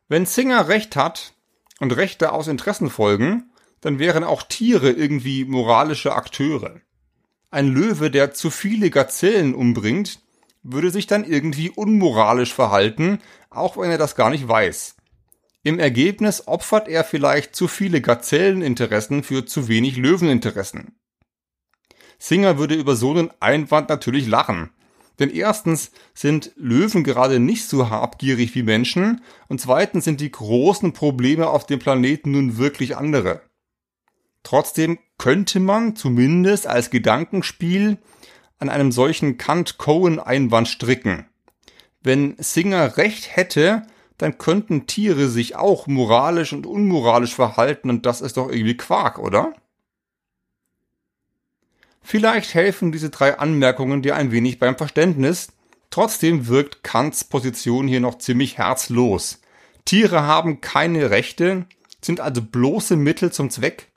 Wenn 0.08 0.26
Singer 0.26 0.68
recht 0.68 0.96
hat 0.96 1.34
und 1.80 1.96
Rechte 1.96 2.32
aus 2.32 2.48
Interessen 2.48 2.90
folgen, 2.90 3.51
dann 3.82 3.98
wären 3.98 4.24
auch 4.24 4.42
Tiere 4.42 4.90
irgendwie 4.90 5.44
moralische 5.44 6.14
Akteure. 6.14 6.80
Ein 7.50 7.68
Löwe, 7.68 8.10
der 8.10 8.32
zu 8.32 8.48
viele 8.48 8.88
Gazellen 8.88 9.54
umbringt, 9.54 10.20
würde 10.62 10.90
sich 10.90 11.06
dann 11.06 11.24
irgendwie 11.24 11.68
unmoralisch 11.68 12.54
verhalten, 12.54 13.18
auch 13.50 13.76
wenn 13.76 13.90
er 13.90 13.98
das 13.98 14.14
gar 14.14 14.30
nicht 14.30 14.48
weiß. 14.48 14.96
Im 15.64 15.78
Ergebnis 15.78 16.48
opfert 16.48 16.88
er 16.88 17.04
vielleicht 17.04 17.54
zu 17.54 17.68
viele 17.68 18.00
Gazelleninteressen 18.00 19.22
für 19.22 19.44
zu 19.44 19.68
wenig 19.68 19.96
Löweninteressen. 19.96 20.96
Singer 22.18 22.58
würde 22.58 22.76
über 22.76 22.96
so 22.96 23.10
einen 23.10 23.30
Einwand 23.40 23.88
natürlich 23.88 24.26
lachen. 24.26 24.70
Denn 25.18 25.28
erstens 25.28 25.92
sind 26.14 26.52
Löwen 26.56 27.04
gerade 27.04 27.38
nicht 27.38 27.68
so 27.68 27.90
habgierig 27.90 28.54
wie 28.54 28.62
Menschen 28.62 29.20
und 29.48 29.60
zweitens 29.60 30.04
sind 30.04 30.20
die 30.20 30.30
großen 30.30 30.94
Probleme 30.94 31.48
auf 31.48 31.66
dem 31.66 31.78
Planeten 31.78 32.30
nun 32.30 32.56
wirklich 32.56 32.96
andere. 32.96 33.42
Trotzdem 34.42 34.98
könnte 35.18 35.60
man 35.60 35.96
zumindest 35.96 36.66
als 36.66 36.90
Gedankenspiel 36.90 37.98
an 38.58 38.68
einem 38.68 38.92
solchen 38.92 39.38
Kant-Cohen-Einwand 39.38 40.68
stricken. 40.68 41.26
Wenn 42.02 42.36
Singer 42.38 42.96
recht 42.96 43.36
hätte, 43.36 43.82
dann 44.18 44.38
könnten 44.38 44.86
Tiere 44.86 45.28
sich 45.28 45.56
auch 45.56 45.86
moralisch 45.86 46.52
und 46.52 46.66
unmoralisch 46.66 47.34
verhalten 47.34 47.90
und 47.90 48.06
das 48.06 48.20
ist 48.20 48.36
doch 48.36 48.48
irgendwie 48.48 48.76
Quark, 48.76 49.18
oder? 49.18 49.54
Vielleicht 52.02 52.54
helfen 52.54 52.92
diese 52.92 53.10
drei 53.10 53.38
Anmerkungen 53.38 54.02
dir 54.02 54.16
ein 54.16 54.32
wenig 54.32 54.58
beim 54.58 54.76
Verständnis. 54.76 55.52
Trotzdem 55.90 56.48
wirkt 56.48 56.82
Kants 56.82 57.24
Position 57.24 57.86
hier 57.86 58.00
noch 58.00 58.18
ziemlich 58.18 58.58
herzlos. 58.58 59.40
Tiere 59.84 60.22
haben 60.22 60.60
keine 60.60 61.10
Rechte, 61.10 61.66
sind 62.00 62.20
also 62.20 62.42
bloße 62.42 62.96
Mittel 62.96 63.32
zum 63.32 63.50
Zweck, 63.50 63.91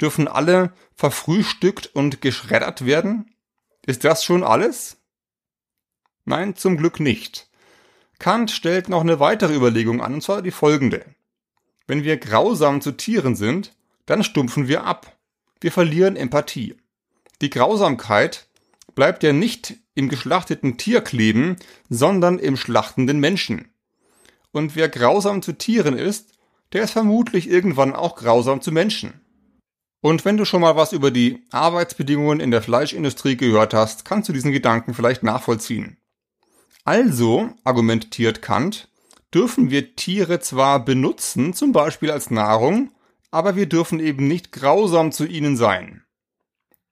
dürfen 0.00 0.28
alle 0.28 0.72
verfrühstückt 0.94 1.90
und 1.94 2.20
geschreddert 2.20 2.84
werden? 2.86 3.34
Ist 3.86 4.04
das 4.04 4.24
schon 4.24 4.42
alles? 4.42 4.98
Nein, 6.24 6.56
zum 6.56 6.76
Glück 6.76 7.00
nicht. 7.00 7.48
Kant 8.18 8.50
stellt 8.50 8.88
noch 8.88 9.00
eine 9.00 9.18
weitere 9.18 9.54
Überlegung 9.54 10.00
an, 10.00 10.14
und 10.14 10.22
zwar 10.22 10.42
die 10.42 10.50
folgende. 10.50 11.04
Wenn 11.86 12.04
wir 12.04 12.18
grausam 12.18 12.80
zu 12.80 12.92
Tieren 12.92 13.34
sind, 13.34 13.74
dann 14.06 14.22
stumpfen 14.22 14.68
wir 14.68 14.84
ab. 14.84 15.16
Wir 15.60 15.72
verlieren 15.72 16.16
Empathie. 16.16 16.76
Die 17.40 17.50
Grausamkeit 17.50 18.48
bleibt 18.94 19.22
ja 19.22 19.32
nicht 19.32 19.76
im 19.94 20.08
geschlachteten 20.08 20.76
Tier 20.76 21.00
kleben, 21.00 21.56
sondern 21.88 22.38
im 22.38 22.56
schlachtenden 22.56 23.18
Menschen. 23.18 23.72
Und 24.52 24.76
wer 24.76 24.88
grausam 24.88 25.42
zu 25.42 25.52
Tieren 25.52 25.96
ist, 25.96 26.34
der 26.72 26.82
ist 26.82 26.90
vermutlich 26.90 27.48
irgendwann 27.48 27.94
auch 27.94 28.16
grausam 28.16 28.60
zu 28.60 28.72
Menschen. 28.72 29.20
Und 30.00 30.24
wenn 30.24 30.36
du 30.36 30.44
schon 30.44 30.62
mal 30.62 30.76
was 30.76 30.92
über 30.92 31.10
die 31.10 31.42
Arbeitsbedingungen 31.50 32.40
in 32.40 32.50
der 32.50 32.62
Fleischindustrie 32.62 33.36
gehört 33.36 33.74
hast, 33.74 34.04
kannst 34.04 34.28
du 34.28 34.32
diesen 34.32 34.52
Gedanken 34.52 34.94
vielleicht 34.94 35.22
nachvollziehen. 35.22 35.98
Also, 36.84 37.50
argumentiert 37.64 38.40
Kant, 38.40 38.88
dürfen 39.34 39.70
wir 39.70 39.96
Tiere 39.96 40.40
zwar 40.40 40.84
benutzen, 40.84 41.52
zum 41.52 41.72
Beispiel 41.72 42.10
als 42.10 42.30
Nahrung, 42.30 42.90
aber 43.30 43.56
wir 43.56 43.66
dürfen 43.66 44.00
eben 44.00 44.26
nicht 44.26 44.52
grausam 44.52 45.12
zu 45.12 45.26
ihnen 45.26 45.56
sein. 45.56 46.02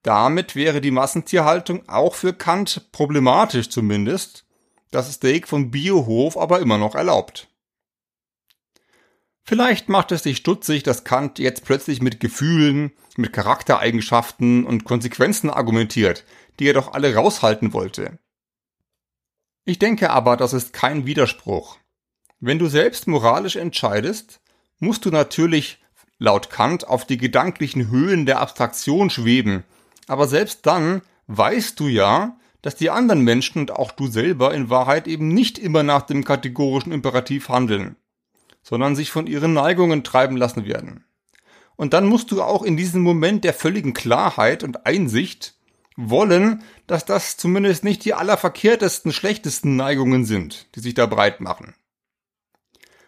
Damit 0.02 0.54
wäre 0.54 0.80
die 0.80 0.90
Massentierhaltung 0.90 1.88
auch 1.88 2.14
für 2.14 2.32
Kant 2.32 2.92
problematisch 2.92 3.70
zumindest, 3.70 4.44
das 4.90 5.12
Steak 5.12 5.48
vom 5.48 5.70
Biohof 5.70 6.36
aber 6.36 6.60
immer 6.60 6.78
noch 6.78 6.94
erlaubt. 6.94 7.47
Vielleicht 9.48 9.88
macht 9.88 10.12
es 10.12 10.20
dich 10.20 10.36
stutzig, 10.36 10.82
dass 10.82 11.04
Kant 11.04 11.38
jetzt 11.38 11.64
plötzlich 11.64 12.02
mit 12.02 12.20
Gefühlen, 12.20 12.92
mit 13.16 13.32
Charaktereigenschaften 13.32 14.66
und 14.66 14.84
Konsequenzen 14.84 15.48
argumentiert, 15.48 16.26
die 16.58 16.66
er 16.66 16.74
doch 16.74 16.92
alle 16.92 17.14
raushalten 17.14 17.72
wollte. 17.72 18.18
Ich 19.64 19.78
denke 19.78 20.10
aber, 20.10 20.36
das 20.36 20.52
ist 20.52 20.74
kein 20.74 21.06
Widerspruch. 21.06 21.78
Wenn 22.40 22.58
du 22.58 22.66
selbst 22.66 23.06
moralisch 23.06 23.56
entscheidest, 23.56 24.42
musst 24.80 25.06
du 25.06 25.10
natürlich 25.10 25.82
laut 26.18 26.50
Kant 26.50 26.86
auf 26.86 27.06
die 27.06 27.16
gedanklichen 27.16 27.88
Höhen 27.88 28.26
der 28.26 28.40
Abstraktion 28.40 29.08
schweben, 29.08 29.64
aber 30.08 30.28
selbst 30.28 30.66
dann 30.66 31.00
weißt 31.26 31.80
du 31.80 31.88
ja, 31.88 32.36
dass 32.60 32.76
die 32.76 32.90
anderen 32.90 33.22
Menschen 33.22 33.60
und 33.60 33.70
auch 33.70 33.92
du 33.92 34.08
selber 34.08 34.52
in 34.52 34.68
Wahrheit 34.68 35.08
eben 35.08 35.28
nicht 35.28 35.58
immer 35.58 35.84
nach 35.84 36.02
dem 36.02 36.22
kategorischen 36.22 36.92
Imperativ 36.92 37.48
handeln, 37.48 37.96
sondern 38.62 38.96
sich 38.96 39.10
von 39.10 39.26
ihren 39.26 39.52
Neigungen 39.52 40.04
treiben 40.04 40.36
lassen 40.36 40.64
werden. 40.64 41.04
Und 41.76 41.92
dann 41.92 42.06
musst 42.06 42.30
du 42.32 42.42
auch 42.42 42.62
in 42.62 42.76
diesem 42.76 43.02
Moment 43.02 43.44
der 43.44 43.54
völligen 43.54 43.94
Klarheit 43.94 44.64
und 44.64 44.84
Einsicht 44.86 45.54
wollen, 45.96 46.62
dass 46.86 47.04
das 47.04 47.36
zumindest 47.36 47.84
nicht 47.84 48.04
die 48.04 48.14
allerverkehrtesten, 48.14 49.12
schlechtesten 49.12 49.76
Neigungen 49.76 50.24
sind, 50.24 50.74
die 50.74 50.80
sich 50.80 50.94
da 50.94 51.06
breit 51.06 51.40
machen. 51.40 51.74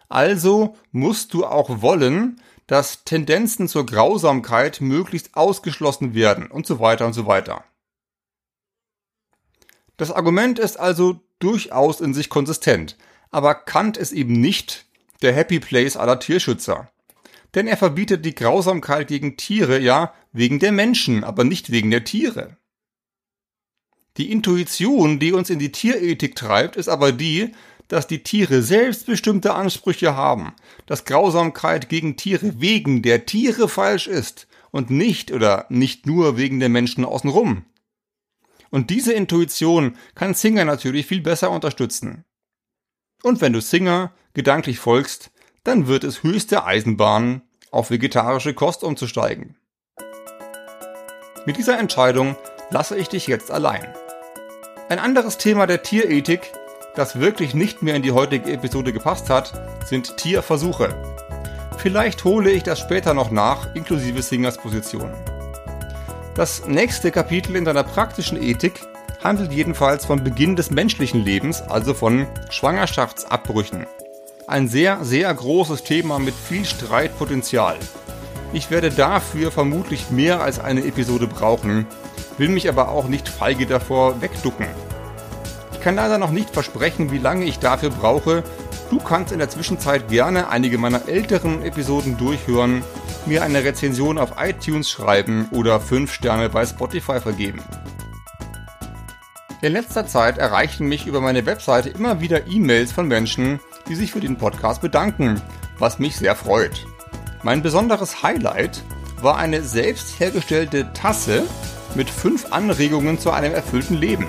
Also 0.09 0.77
musst 0.91 1.35
du 1.35 1.47
auch 1.47 1.83
wollen, 1.83 2.41
dass 2.67 3.05
Tendenzen 3.05 3.69
zur 3.69 3.87
Grausamkeit 3.87 4.81
möglichst 4.81 5.37
ausgeschlossen 5.37 6.15
werden 6.15 6.51
und 6.51 6.67
so 6.67 6.79
weiter 6.79 7.07
und 7.07 7.13
so 7.13 7.27
weiter. 7.27 7.65
Das 9.97 10.11
Argument 10.11 10.59
ist 10.59 10.79
also 10.79 11.21
durchaus 11.41 12.01
in 12.01 12.15
sich 12.15 12.29
konsistent, 12.29 12.97
aber 13.31 13.55
Kant 13.55 13.97
ist 13.97 14.13
eben 14.13 14.33
nicht 14.33 14.87
der 15.23 15.33
Happy 15.33 15.61
Place 15.61 15.97
aller 15.97 16.19
Tierschützer. 16.19 16.91
Denn 17.55 17.67
er 17.67 17.77
verbietet 17.77 18.25
die 18.25 18.35
Grausamkeit 18.35 19.09
gegen 19.09 19.37
Tiere 19.37 19.81
ja 19.81 20.15
wegen 20.33 20.59
der 20.59 20.73
Menschen, 20.73 21.25
aber 21.25 21.45
nicht 21.45 21.71
wegen 21.71 21.91
der 21.91 22.05
Tiere. 22.05 22.57
Die 24.17 24.31
Intuition, 24.31 25.19
die 25.19 25.33
uns 25.33 25.51
in 25.51 25.59
die 25.59 25.73
Tierethik 25.73 26.37
treibt, 26.37 26.77
ist 26.77 26.89
aber 26.89 27.13
die, 27.13 27.53
dass 27.89 28.07
die 28.07 28.23
Tiere 28.23 28.63
selbst 28.63 29.07
bestimmte 29.07 29.55
Ansprüche 29.55 30.15
haben, 30.15 30.55
dass 30.87 31.05
Grausamkeit 31.05 31.89
gegen 31.89 32.17
Tiere 32.17 32.61
wegen 32.61 33.03
der 33.03 33.27
Tiere 33.27 33.69
falsch 33.69 34.07
ist 34.07 34.47
und 34.71 34.91
nicht 34.91 35.33
oder 35.33 35.67
nicht 35.71 36.07
nur 36.07 36.37
wegen 36.37 36.61
der 36.61 36.69
Menschen 36.69 37.05
außenrum. 37.05 37.65
Und 38.71 38.91
diese 38.91 39.13
Intuition 39.13 39.97
kann 40.15 40.35
Singer 40.35 40.65
natürlich 40.65 41.07
viel 41.07 41.21
besser 41.21 41.51
unterstützen. 41.51 42.25
Und 43.23 43.41
wenn 43.41 43.53
du 43.53 43.61
Singer 43.61 44.15
gedanklich 44.35 44.79
folgst, 44.79 45.31
dann 45.65 45.87
wird 45.87 46.05
es 46.05 46.23
höchste 46.23 46.65
Eisenbahn, 46.65 47.43
auf 47.71 47.91
vegetarische 47.91 48.55
Kost 48.55 48.83
umzusteigen. 48.83 49.57
Mit 51.47 51.57
dieser 51.57 51.79
Entscheidung 51.79 52.37
lasse 52.71 52.97
ich 52.97 53.09
dich 53.09 53.27
jetzt 53.27 53.51
allein. 53.51 53.95
Ein 54.89 54.99
anderes 54.99 55.39
Thema 55.39 55.67
der 55.67 55.83
Tierethik, 55.83 56.53
das 56.97 57.21
wirklich 57.21 57.55
nicht 57.55 57.83
mehr 57.83 57.95
in 57.95 58.03
die 58.03 58.13
heutige 58.13 58.53
Episode 58.53 58.93
gepasst 58.93 59.31
hat, 59.31 59.53
sind 59.87 60.17
Tierversuche. 60.17 60.95
Vielleicht 61.79 62.25
hole 62.25 62.51
ich 62.51 62.63
das 62.63 62.81
später 62.81 63.15
noch 63.15 63.31
nach, 63.31 63.75
inklusive 63.75 64.21
Singers 64.23 64.59
Position. 64.59 65.15
Das 66.35 66.67
nächste 66.67 67.11
Kapitel 67.11 67.57
in 67.57 67.65
deiner 67.65 67.85
praktischen 67.85 68.41
Ethik 68.41 68.83
handelt 69.23 69.53
jedenfalls 69.53 70.05
vom 70.05 70.23
Beginn 70.23 70.57
des 70.57 70.71
menschlichen 70.71 71.25
Lebens, 71.25 71.63
also 71.63 71.95
von 71.95 72.27
Schwangerschaftsabbrüchen. 72.51 73.87
Ein 74.51 74.67
sehr, 74.67 75.05
sehr 75.05 75.33
großes 75.33 75.85
Thema 75.85 76.19
mit 76.19 76.35
viel 76.35 76.65
Streitpotenzial. 76.65 77.77
Ich 78.53 78.69
werde 78.73 78.91
dafür 78.91 79.53
vermutlich 79.53 80.11
mehr 80.11 80.41
als 80.41 80.59
eine 80.59 80.85
Episode 80.85 81.29
brauchen, 81.29 81.87
will 82.37 82.49
mich 82.49 82.69
aber 82.69 82.89
auch 82.89 83.07
nicht 83.07 83.29
feige 83.29 83.67
davor 83.67 84.21
wegducken. 84.21 84.67
Ich 85.73 85.81
kann 85.81 85.95
leider 85.95 86.19
noch 86.19 86.33
nicht 86.33 86.51
versprechen, 86.51 87.13
wie 87.13 87.19
lange 87.19 87.45
ich 87.45 87.61
dafür 87.61 87.91
brauche. 87.91 88.43
Du 88.91 88.99
kannst 88.99 89.31
in 89.31 89.39
der 89.39 89.51
Zwischenzeit 89.51 90.09
gerne 90.09 90.49
einige 90.49 90.79
meiner 90.79 91.09
älteren 91.09 91.63
Episoden 91.63 92.19
durchhören, 92.19 92.83
mir 93.27 93.45
eine 93.45 93.63
Rezension 93.63 94.19
auf 94.19 94.33
iTunes 94.37 94.91
schreiben 94.91 95.49
oder 95.53 95.79
5 95.79 96.13
Sterne 96.13 96.49
bei 96.49 96.67
Spotify 96.67 97.21
vergeben. 97.21 97.63
In 99.63 99.75
letzter 99.75 100.09
Zeit 100.09 100.39
erreichen 100.39 100.89
mich 100.89 101.07
über 101.07 101.21
meine 101.21 101.47
Webseite 101.47 101.91
immer 101.91 102.21
wieder 102.21 102.49
E-Mails 102.49 102.91
von 102.91 103.07
Menschen, 103.07 103.61
die 103.91 103.97
sich 103.97 104.13
für 104.13 104.21
den 104.21 104.37
Podcast 104.37 104.81
bedanken, 104.81 105.43
was 105.79 105.99
mich 105.99 106.17
sehr 106.17 106.37
freut. 106.37 106.87
Mein 107.43 107.61
besonderes 107.61 108.23
Highlight 108.23 108.85
war 109.21 109.37
eine 109.37 109.63
selbst 109.63 110.21
hergestellte 110.21 110.93
Tasse 110.93 111.43
mit 111.97 112.09
fünf 112.09 112.53
Anregungen 112.53 113.19
zu 113.19 113.33
einem 113.33 113.53
erfüllten 113.53 113.97
Leben. 113.97 114.27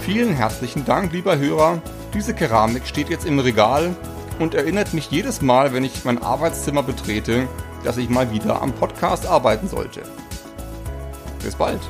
Vielen 0.00 0.32
herzlichen 0.32 0.86
Dank, 0.86 1.12
lieber 1.12 1.36
Hörer. 1.36 1.82
Diese 2.14 2.34
Keramik 2.34 2.86
steht 2.86 3.10
jetzt 3.10 3.26
im 3.26 3.38
Regal 3.38 3.94
und 4.38 4.54
erinnert 4.54 4.94
mich 4.94 5.10
jedes 5.10 5.42
Mal, 5.42 5.74
wenn 5.74 5.84
ich 5.84 6.04
mein 6.06 6.22
Arbeitszimmer 6.22 6.82
betrete, 6.82 7.46
dass 7.84 7.98
ich 7.98 8.08
mal 8.08 8.32
wieder 8.32 8.62
am 8.62 8.72
Podcast 8.72 9.26
arbeiten 9.26 9.68
sollte. 9.68 10.00
Bis 11.44 11.54
bald. 11.54 11.80